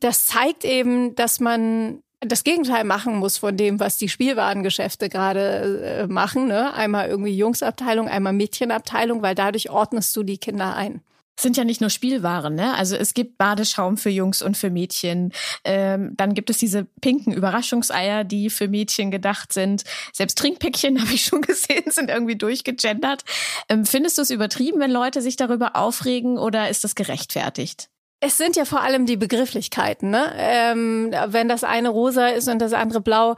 [0.00, 6.02] das zeigt eben, dass man das Gegenteil machen muss von dem, was die Spielwarengeschäfte gerade
[6.02, 6.48] äh, machen.
[6.48, 6.72] Ne?
[6.74, 11.02] Einmal irgendwie Jungsabteilung, einmal Mädchenabteilung, weil dadurch ordnest du die Kinder ein
[11.38, 12.74] sind ja nicht nur Spielwaren, ne?
[12.76, 15.32] Also es gibt Badeschaum für Jungs und für Mädchen.
[15.64, 19.84] Ähm, dann gibt es diese pinken Überraschungseier, die für Mädchen gedacht sind.
[20.12, 23.24] Selbst Trinkpäckchen habe ich schon gesehen, sind irgendwie durchgegendert.
[23.68, 27.90] Ähm, findest du es übertrieben, wenn Leute sich darüber aufregen oder ist das gerechtfertigt?
[28.20, 30.32] Es sind ja vor allem die Begrifflichkeiten, ne?
[30.36, 33.36] Ähm, wenn das eine rosa ist und das andere blau,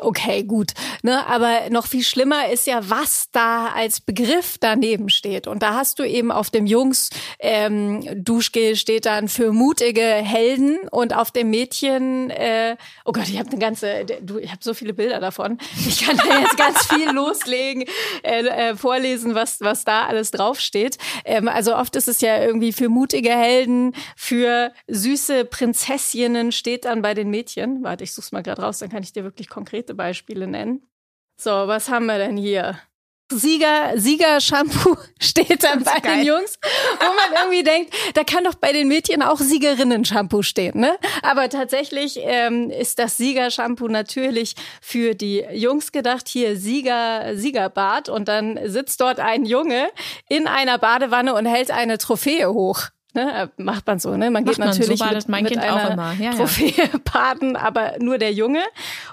[0.00, 0.72] okay, gut.
[1.02, 1.26] Ne?
[1.26, 5.46] Aber noch viel schlimmer ist ja, was da als Begriff daneben steht.
[5.46, 8.02] Und da hast du eben auf dem Jungs ähm,
[8.74, 13.58] steht dann für mutige Helden und auf dem Mädchen, äh, oh Gott, ich habe eine
[13.58, 15.58] ganze, du, ich habe so viele Bilder davon.
[15.86, 17.84] Ich kann da jetzt ganz viel loslegen,
[18.22, 20.98] äh, äh, vorlesen, was was da alles draufsteht.
[21.24, 27.02] Ähm, also oft ist es ja irgendwie für mutige Helden, für süße Prinzessinnen steht dann
[27.02, 27.82] bei den Mädchen.
[27.82, 30.82] Warte, ich such's mal gerade raus, dann kann ich dir wirklich konkrete Beispiele nennen.
[31.40, 32.76] So, was haben wir denn hier?
[33.32, 36.18] Sieger, Sieger-Shampoo steht dann bei geil.
[36.18, 36.58] den Jungs,
[37.00, 40.98] wo man irgendwie denkt, da kann doch bei den Mädchen auch Siegerinnen-Shampoo stehen, ne?
[41.22, 46.28] Aber tatsächlich ähm, ist das Sieger-Shampoo natürlich für die Jungs gedacht.
[46.28, 49.88] Hier Sieger, Siegerbad und dann sitzt dort ein Junge
[50.28, 52.88] in einer Badewanne und hält eine Trophäe hoch.
[53.14, 54.30] Ne, macht man so, ne?
[54.30, 56.12] Man macht geht natürlich so mit, mein mit kind einer auch immer.
[56.14, 56.98] Ja, Trophäe ja.
[57.12, 58.62] baden, aber nur der Junge.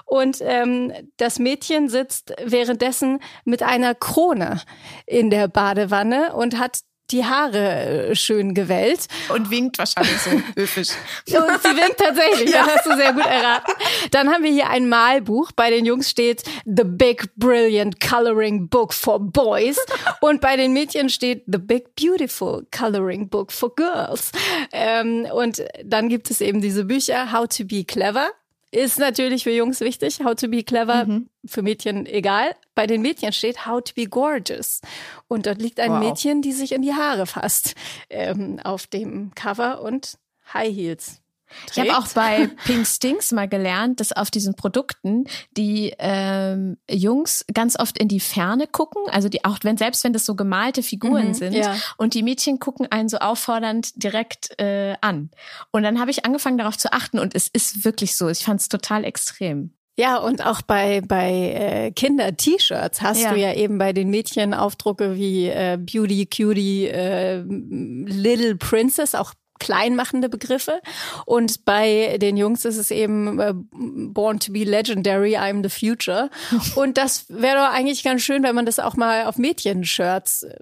[0.04, 4.60] Und ähm, das Mädchen sitzt währenddessen mit einer Krone
[5.06, 9.06] in der Badewanne und hat die Haare äh, schön gewellt.
[9.28, 10.90] Und winkt wahrscheinlich so höflich.
[11.26, 12.64] Und sie winkt tatsächlich, ja.
[12.64, 13.72] das hast du sehr gut erraten.
[14.10, 15.52] Dann haben wir hier ein Malbuch.
[15.52, 19.78] Bei den Jungs steht The Big Brilliant Coloring Book for Boys.
[20.20, 24.32] Und bei den Mädchen steht The Big Beautiful Coloring Book for Girls.
[24.72, 28.30] Ähm, und dann gibt es eben diese Bücher How to be Clever
[28.72, 30.20] ist natürlich für Jungs wichtig.
[30.24, 31.28] How to be clever, mhm.
[31.44, 32.56] für Mädchen egal.
[32.74, 34.80] Bei den Mädchen steht How to be gorgeous.
[35.28, 36.00] Und dort liegt ein wow.
[36.00, 37.74] Mädchen, die sich in die Haare fasst
[38.10, 40.18] ähm, auf dem Cover und
[40.52, 41.22] High Heels.
[41.66, 41.86] Trägt.
[41.86, 45.24] Ich habe auch bei Pink Stings mal gelernt, dass auf diesen Produkten
[45.56, 50.12] die ähm, Jungs ganz oft in die Ferne gucken, also die auch wenn selbst wenn
[50.12, 51.76] das so gemalte Figuren mhm, sind ja.
[51.96, 55.30] und die Mädchen gucken einen so auffordernd direkt äh, an.
[55.70, 58.28] Und dann habe ich angefangen darauf zu achten und es ist wirklich so.
[58.28, 59.74] Ich fand es total extrem.
[59.98, 63.32] Ja, und auch bei, bei äh, Kinder-T-Shirts hast ja.
[63.32, 69.34] du ja eben bei den Mädchen Aufdrucke wie äh, Beauty, Cutie, äh, Little Princess, auch
[69.62, 70.80] kleinmachende Begriffe.
[71.24, 76.30] Und bei den Jungs ist es eben äh, Born to be Legendary, I'm the Future.
[76.74, 80.56] Und das wäre doch eigentlich ganz schön, wenn man das auch mal auf Mädchen-Shirts äh,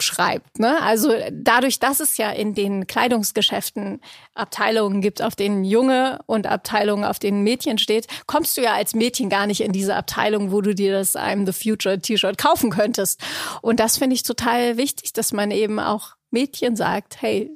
[0.00, 0.60] schreibt.
[0.60, 0.80] Ne?
[0.80, 4.00] Also dadurch, dass es ja in den Kleidungsgeschäften
[4.34, 8.94] Abteilungen gibt, auf denen Junge und Abteilungen, auf denen Mädchen steht, kommst du ja als
[8.94, 12.70] Mädchen gar nicht in diese Abteilung, wo du dir das I'm the Future T-Shirt kaufen
[12.70, 13.20] könntest.
[13.60, 17.50] Und das finde ich total wichtig, dass man eben auch Mädchen sagt, hey,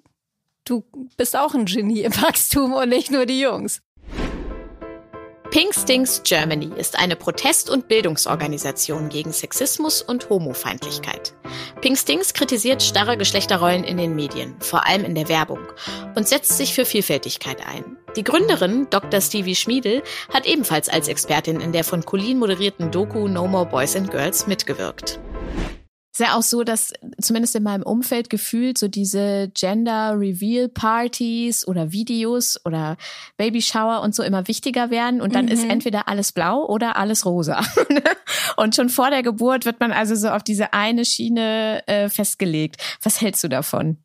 [0.71, 0.85] du
[1.17, 3.83] bist auch ein Genie im Wachstum und nicht nur die Jungs.
[5.51, 11.35] Pink Stings Germany ist eine Protest- und Bildungsorganisation gegen Sexismus und Homofeindlichkeit.
[11.81, 15.59] Pink Stings kritisiert starre Geschlechterrollen in den Medien, vor allem in der Werbung,
[16.15, 17.97] und setzt sich für Vielfältigkeit ein.
[18.15, 19.21] Die Gründerin, Dr.
[19.21, 23.97] Stevie Schmiedel, hat ebenfalls als Expertin in der von Colleen moderierten Doku No More Boys
[23.97, 25.19] and Girls mitgewirkt
[26.21, 31.67] ist ja auch so, dass zumindest in meinem Umfeld gefühlt so diese Gender Reveal Partys
[31.67, 32.99] oder Videos oder
[33.39, 35.53] Baby Shower und so immer wichtiger werden und dann mhm.
[35.53, 37.65] ist entweder alles blau oder alles rosa.
[38.57, 42.77] und schon vor der Geburt wird man also so auf diese eine Schiene äh, festgelegt.
[43.03, 43.97] Was hältst du davon?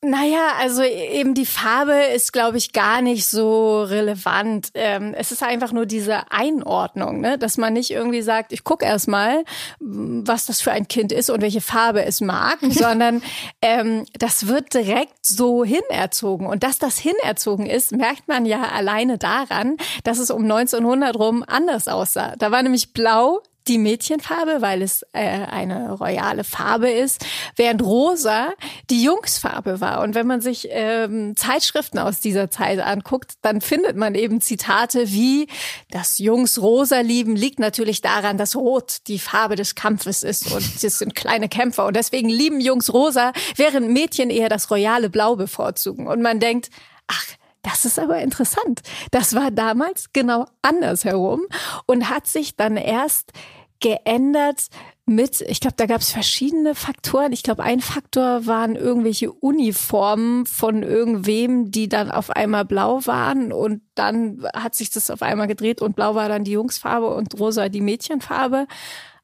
[0.00, 4.68] Naja, also eben die Farbe ist, glaube ich, gar nicht so relevant.
[4.74, 7.36] Ähm, es ist einfach nur diese Einordnung, ne?
[7.36, 9.44] dass man nicht irgendwie sagt, ich gucke erst mal,
[9.80, 13.22] was das für ein Kind ist und welche Farbe es mag, sondern
[13.60, 16.46] ähm, das wird direkt so hinerzogen.
[16.46, 21.42] Und dass das hinerzogen ist, merkt man ja alleine daran, dass es um 1900 rum
[21.44, 22.36] anders aussah.
[22.38, 27.24] Da war nämlich blau die Mädchenfarbe, weil es äh, eine royale Farbe ist,
[27.56, 28.52] während rosa
[28.90, 30.00] die Jungsfarbe war.
[30.00, 35.10] Und wenn man sich ähm, Zeitschriften aus dieser Zeit anguckt, dann findet man eben Zitate
[35.10, 35.48] wie,
[35.90, 40.62] das Jungs rosa lieben liegt natürlich daran, dass Rot die Farbe des Kampfes ist und
[40.82, 45.36] es sind kleine Kämpfer und deswegen lieben Jungs rosa, während Mädchen eher das royale Blau
[45.36, 46.06] bevorzugen.
[46.06, 46.70] Und man denkt,
[47.06, 47.24] ach,
[47.62, 48.80] das ist aber interessant.
[49.10, 51.42] Das war damals genau andersherum
[51.86, 53.32] und hat sich dann erst
[53.80, 54.68] geändert
[55.06, 57.32] mit, ich glaube, da gab es verschiedene Faktoren.
[57.32, 63.52] Ich glaube, ein Faktor waren irgendwelche Uniformen von irgendwem, die dann auf einmal blau waren
[63.52, 67.38] und dann hat sich das auf einmal gedreht und blau war dann die Jungsfarbe und
[67.40, 68.66] rosa die Mädchenfarbe.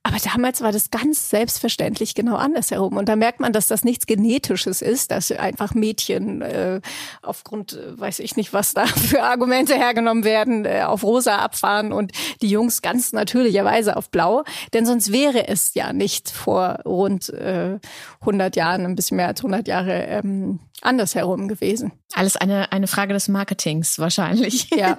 [0.06, 2.98] Aber damals war das ganz selbstverständlich genau andersherum.
[2.98, 6.82] Und da merkt man, dass das nichts Genetisches ist, dass einfach Mädchen äh,
[7.22, 11.90] aufgrund, äh, weiß ich nicht, was da für Argumente hergenommen werden, äh, auf rosa abfahren
[11.90, 14.44] und die Jungs ganz natürlicherweise auf blau.
[14.74, 17.78] Denn sonst wäre es ja nicht vor rund äh,
[18.20, 21.92] 100 Jahren, ein bisschen mehr als 100 Jahre ähm, andersherum gewesen.
[22.14, 24.68] Alles eine, eine Frage des Marketings wahrscheinlich.
[24.74, 24.98] Ja.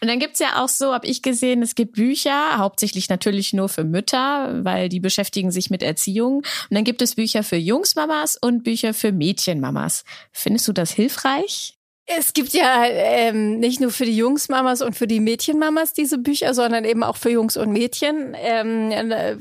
[0.00, 3.70] Und dann gibt's ja auch so, habe ich gesehen, es gibt Bücher, hauptsächlich natürlich nur
[3.70, 6.38] für Mütter, weil die beschäftigen sich mit Erziehung.
[6.38, 10.04] Und dann gibt es Bücher für Jungsmamas und Bücher für Mädchenmamas.
[10.30, 11.78] Findest du das hilfreich?
[12.06, 16.52] Es gibt ja ähm, nicht nur für die Jungsmamas und für die Mädchenmamas diese Bücher,
[16.52, 18.36] sondern eben auch für Jungs und Mädchen.
[18.36, 18.90] Ähm,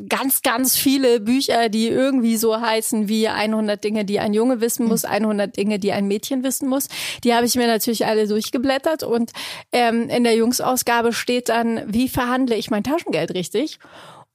[0.07, 4.87] ganz, ganz viele Bücher, die irgendwie so heißen wie 100 Dinge, die ein Junge wissen
[4.87, 6.87] muss, 100 Dinge, die ein Mädchen wissen muss.
[7.25, 9.31] Die habe ich mir natürlich alle durchgeblättert und
[9.73, 13.79] ähm, in der Jungsausgabe steht dann, wie verhandle ich mein Taschengeld richtig?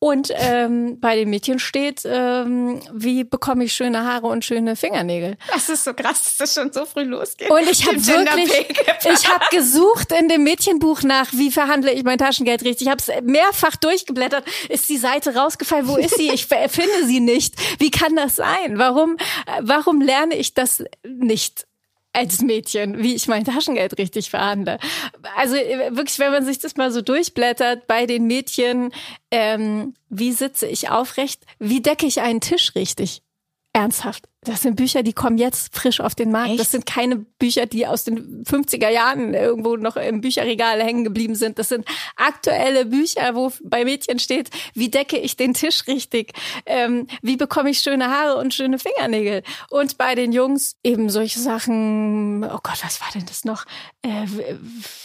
[0.01, 5.36] Und ähm, bei den Mädchen steht, ähm, wie bekomme ich schöne Haare und schöne Fingernägel.
[5.53, 7.51] Das ist so krass, dass das schon so früh losgeht.
[7.51, 12.18] Und ich habe wirklich, ich habe gesucht in dem Mädchenbuch nach, wie verhandle ich mein
[12.18, 12.86] Taschengeld richtig.
[12.86, 14.44] Ich habe es mehrfach durchgeblättert.
[14.68, 15.88] Ist die Seite rausgefallen?
[15.88, 16.30] Wo ist sie?
[16.30, 17.55] Ich finde sie nicht.
[17.80, 18.78] Wie kann das sein?
[18.78, 19.16] Warum,
[19.61, 21.67] warum lerne ich das nicht?
[22.18, 24.78] Als Mädchen, wie ich mein Taschengeld richtig verhandle.
[25.36, 28.90] Also äh, wirklich, wenn man sich das mal so durchblättert bei den Mädchen,
[29.30, 33.22] ähm, wie sitze ich aufrecht, wie decke ich einen Tisch richtig?
[33.72, 34.28] Ernsthaft.
[34.43, 36.51] Das sind Bücher, die kommen jetzt frisch auf den Markt.
[36.51, 36.61] Echt?
[36.61, 41.34] Das sind keine Bücher, die aus den 50er Jahren irgendwo noch im Bücherregal hängen geblieben
[41.34, 41.59] sind.
[41.59, 41.84] Das sind
[42.14, 46.34] aktuelle Bücher, wo bei Mädchen steht, wie decke ich den Tisch richtig?
[46.66, 49.43] Ähm, wie bekomme ich schöne Haare und schöne Fingernägel?
[49.70, 53.64] Und bei den Jungs eben solche Sachen, oh Gott, was war denn das noch?
[54.03, 54.26] Äh,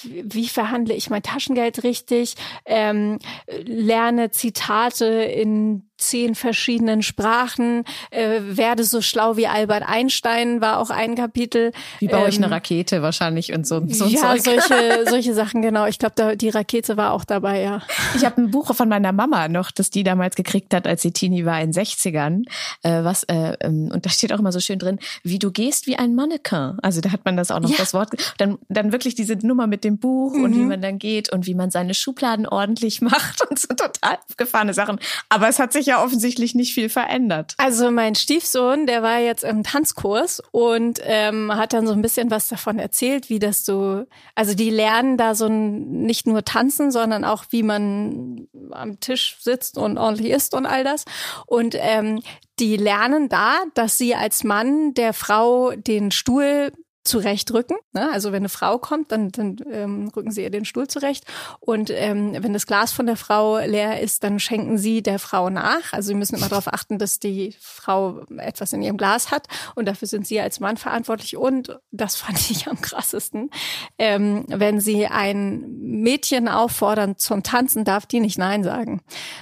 [0.04, 2.36] wie verhandle ich mein Taschengeld richtig?
[2.66, 3.18] Ähm,
[3.66, 10.90] lerne Zitate in zehn verschiedenen Sprachen, äh, werde so schlau wie Albert Einstein, war auch
[10.90, 11.72] ein Kapitel.
[12.00, 14.42] Wie baue ähm, ich eine ähm, Rakete wahrscheinlich und so, so Ja, Zeug.
[14.42, 15.86] solche, solche Sachen, genau.
[15.86, 17.82] Ich glaube, die Rakete war auch dabei, ja.
[18.16, 21.12] Ich habe ein Buch von meiner Mama noch, das die damals gekriegt hat, als sie
[21.12, 22.44] Teenie war in 60ern.
[22.82, 25.88] Äh, was, äh, ähm, und da steht auch immer so schön drin, wie du gehst
[25.88, 26.78] wie ein Mannequin.
[26.82, 27.78] Also da hat man das auch noch, ja.
[27.78, 28.10] das Wort.
[28.38, 30.44] Dann, dann wirklich diese Nummer mit dem Buch mhm.
[30.44, 30.68] und wie mhm.
[30.70, 35.00] man dann geht und wie man seine Schubladen ordentlich macht und so total gefahrene Sachen.
[35.30, 37.54] Aber es hat sich ja ja offensichtlich nicht viel verändert.
[37.58, 42.32] Also mein Stiefsohn, der war jetzt im Tanzkurs und ähm, hat dann so ein bisschen
[42.32, 44.06] was davon erzählt, wie das so,
[44.36, 49.38] also die lernen da so ein, nicht nur tanzen, sondern auch wie man am Tisch
[49.40, 51.06] sitzt und ordentlich isst und all das.
[51.46, 52.22] Und ähm,
[52.60, 56.72] die lernen da, dass sie als Mann der Frau den Stuhl
[57.04, 57.78] zurechtrücken.
[57.92, 58.10] Ne?
[58.12, 61.26] Also wenn eine Frau kommt, dann, dann ähm, rücken sie ihr den Stuhl zurecht.
[61.60, 65.50] Und ähm, wenn das Glas von der Frau leer ist, dann schenken sie der Frau
[65.50, 65.92] nach.
[65.92, 69.48] Also sie müssen immer darauf achten, dass die Frau etwas in ihrem Glas hat.
[69.76, 71.36] Und dafür sind sie als Mann verantwortlich.
[71.36, 73.50] Und das fand ich am krassesten.
[73.98, 79.02] Ähm, wenn sie ein Mädchen auffordern zum Tanzen, darf die nicht Nein sagen.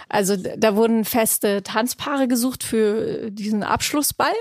[0.09, 4.33] Also da wurden feste Tanzpaare gesucht für diesen Abschlussball.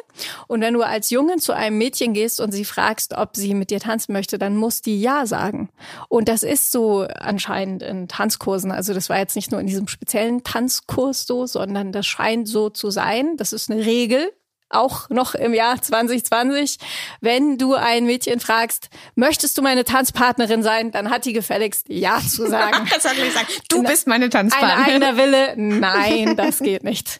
[0.46, 3.54] Und wenn du als Jungen zu einem Mädchen gehst und sie fragst, fragst, ob sie
[3.54, 5.70] mit dir tanzen möchte, dann muss die Ja sagen.
[6.08, 8.72] Und das ist so anscheinend in Tanzkursen.
[8.72, 12.70] Also das war jetzt nicht nur in diesem speziellen Tanzkurs so, sondern das scheint so
[12.70, 13.36] zu sein.
[13.36, 14.32] Das ist eine Regel,
[14.72, 16.78] auch noch im Jahr 2020,
[17.20, 22.20] wenn du ein Mädchen fragst, möchtest du meine Tanzpartnerin sein, dann hat die gefälligst Ja
[22.20, 22.88] zu sagen.
[22.94, 25.02] das hat gesagt, du bist meine Tanzpartnerin.
[25.02, 27.18] Ein eigener Wille, nein, das geht nicht.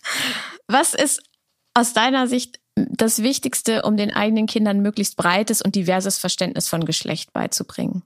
[0.68, 1.22] Was ist
[1.74, 6.84] aus deiner Sicht das Wichtigste, um den eigenen Kindern möglichst breites und diverses Verständnis von
[6.84, 8.02] Geschlecht beizubringen?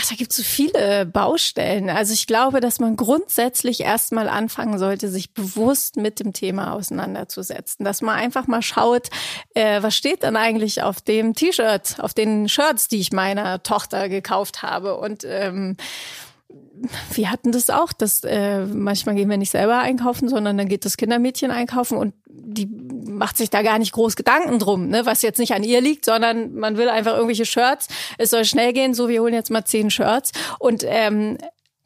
[0.00, 1.90] Ach, da gibt es so viele Baustellen.
[1.90, 7.84] Also ich glaube, dass man grundsätzlich erstmal anfangen sollte, sich bewusst mit dem Thema auseinanderzusetzen.
[7.84, 9.08] Dass man einfach mal schaut,
[9.54, 14.08] äh, was steht denn eigentlich auf dem T-Shirt, auf den Shirts, die ich meiner Tochter
[14.08, 14.96] gekauft habe.
[14.98, 15.76] Und ähm,
[17.12, 20.84] wir hatten das auch, dass äh, manchmal gehen wir nicht selber einkaufen, sondern dann geht
[20.84, 25.22] das Kindermädchen einkaufen und die macht sich da gar nicht groß Gedanken drum, ne, was
[25.22, 27.88] jetzt nicht an ihr liegt, sondern man will einfach irgendwelche Shirts.
[28.16, 31.38] Es soll schnell gehen, so wir holen jetzt mal zehn Shirts und ähm,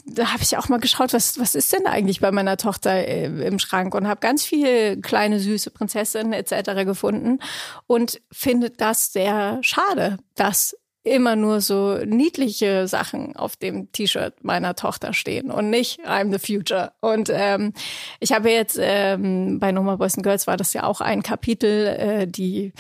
[0.05, 3.47] da habe ich auch mal geschaut, was was ist denn eigentlich bei meiner Tochter äh,
[3.47, 6.85] im Schrank und habe ganz viele kleine süße Prinzessinnen etc.
[6.85, 7.39] gefunden
[7.87, 14.77] und finde das sehr schade, dass immer nur so niedliche Sachen auf dem T-Shirt meiner
[14.77, 16.93] Tochter stehen und nicht I'm the future.
[17.01, 17.73] Und ähm,
[18.21, 21.23] ich habe jetzt ähm, bei No More Boys and Girls war das ja auch ein
[21.23, 22.73] Kapitel, äh, die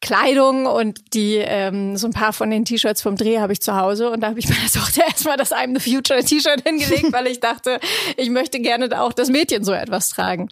[0.00, 3.74] Kleidung und die ähm, so ein paar von den T-Shirts vom Dreh habe ich zu
[3.74, 7.26] Hause und da habe ich meiner Tochter erstmal das I'm the Future T-Shirt hingelegt, weil
[7.26, 7.80] ich dachte,
[8.16, 10.48] ich möchte gerne auch das Mädchen so etwas tragen.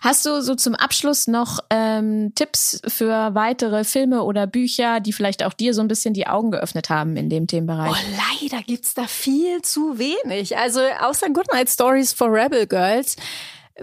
[0.00, 5.42] Hast du so zum Abschluss noch ähm, Tipps für weitere Filme oder Bücher, die vielleicht
[5.42, 7.90] auch dir so ein bisschen die Augen geöffnet haben in dem Themenbereich?
[7.90, 10.56] Oh, leider gibt's da viel zu wenig.
[10.56, 13.16] Also außer Goodnight Stories for Rebel Girls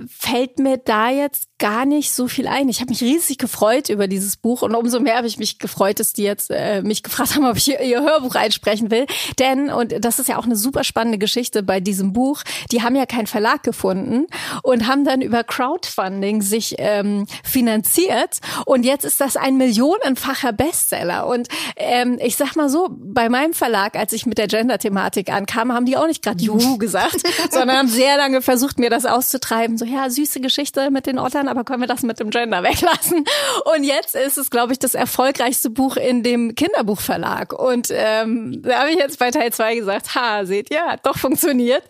[0.07, 2.69] fällt mir da jetzt gar nicht so viel ein.
[2.69, 5.99] Ich habe mich riesig gefreut über dieses Buch und umso mehr habe ich mich gefreut,
[5.99, 9.05] dass die jetzt äh, mich gefragt haben, ob ich ihr, ihr Hörbuch einsprechen will.
[9.39, 12.95] Denn, und das ist ja auch eine super spannende Geschichte bei diesem Buch, die haben
[12.95, 14.27] ja keinen Verlag gefunden
[14.63, 21.27] und haben dann über Crowdfunding sich ähm, finanziert und jetzt ist das ein millionenfacher Bestseller.
[21.27, 25.71] Und ähm, ich sag mal so, bei meinem Verlag, als ich mit der Gender-Thematik ankam,
[25.71, 29.77] haben die auch nicht gerade Juhu gesagt, sondern haben sehr lange versucht, mir das auszutreiben.
[29.77, 33.25] So, ja, süße Geschichte mit den Ottern, aber können wir das mit dem Gender weglassen?
[33.75, 37.53] Und jetzt ist es, glaube ich, das erfolgreichste Buch in dem Kinderbuchverlag.
[37.53, 41.17] Und ähm, da habe ich jetzt bei Teil zwei gesagt, ha, seht ihr, hat doch
[41.17, 41.83] funktioniert.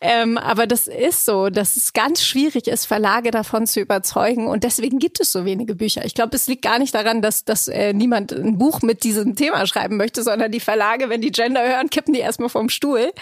[0.00, 4.48] Ähm, aber das ist so, dass es ganz schwierig ist, Verlage davon zu überzeugen.
[4.48, 6.04] Und deswegen gibt es so wenige Bücher.
[6.04, 9.36] Ich glaube, es liegt gar nicht daran, dass, dass äh, niemand ein Buch mit diesem
[9.36, 13.12] Thema schreiben möchte, sondern die Verlage, wenn die Gender hören, kippen die erstmal vom Stuhl.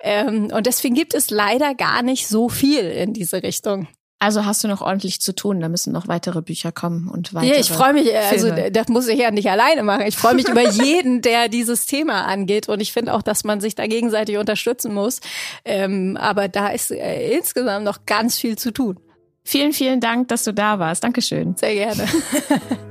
[0.00, 3.88] Ähm, und deswegen gibt es leider gar nicht so viel in diese Richtung.
[4.22, 7.54] Also hast du noch ordentlich zu tun, da müssen noch weitere Bücher kommen und weitere.
[7.54, 10.04] Ja, ich freue mich, also das muss ich ja nicht alleine machen.
[10.06, 13.62] Ich freue mich über jeden, der dieses Thema angeht und ich finde auch, dass man
[13.62, 15.20] sich da gegenseitig unterstützen muss.
[15.64, 19.00] Ähm, aber da ist äh, insgesamt noch ganz viel zu tun.
[19.42, 21.02] Vielen, vielen Dank, dass du da warst.
[21.02, 21.56] Dankeschön.
[21.56, 22.04] Sehr gerne.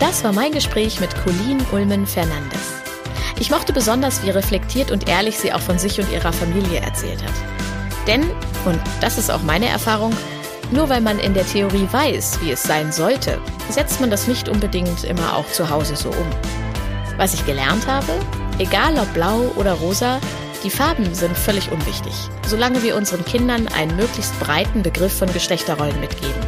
[0.00, 2.72] Das war mein Gespräch mit Colleen Ulmen Fernandes.
[3.38, 7.22] Ich mochte besonders, wie reflektiert und ehrlich sie auch von sich und ihrer Familie erzählt
[7.22, 7.69] hat.
[8.10, 8.28] Denn,
[8.64, 10.12] und das ist auch meine Erfahrung,
[10.72, 13.38] nur weil man in der Theorie weiß, wie es sein sollte,
[13.68, 16.26] setzt man das nicht unbedingt immer auch zu Hause so um.
[17.18, 18.12] Was ich gelernt habe,
[18.58, 20.18] egal ob blau oder rosa,
[20.64, 22.12] die Farben sind völlig unwichtig,
[22.44, 26.42] solange wir unseren Kindern einen möglichst breiten Begriff von Geschlechterrollen mitgeben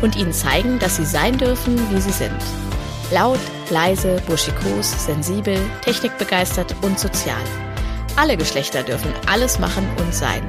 [0.00, 2.40] und ihnen zeigen, dass sie sein dürfen, wie sie sind.
[3.10, 3.38] Laut,
[3.68, 7.42] leise, burschikos, sensibel, technikbegeistert und sozial.
[8.16, 10.42] Alle Geschlechter dürfen alles machen und sein.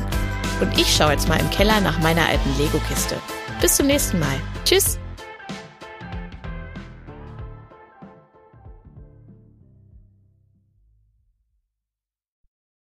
[0.62, 3.18] Und ich schaue jetzt mal im Keller nach meiner alten Lego-Kiste.
[3.62, 4.36] Bis zum nächsten Mal.
[4.66, 5.00] Tschüss!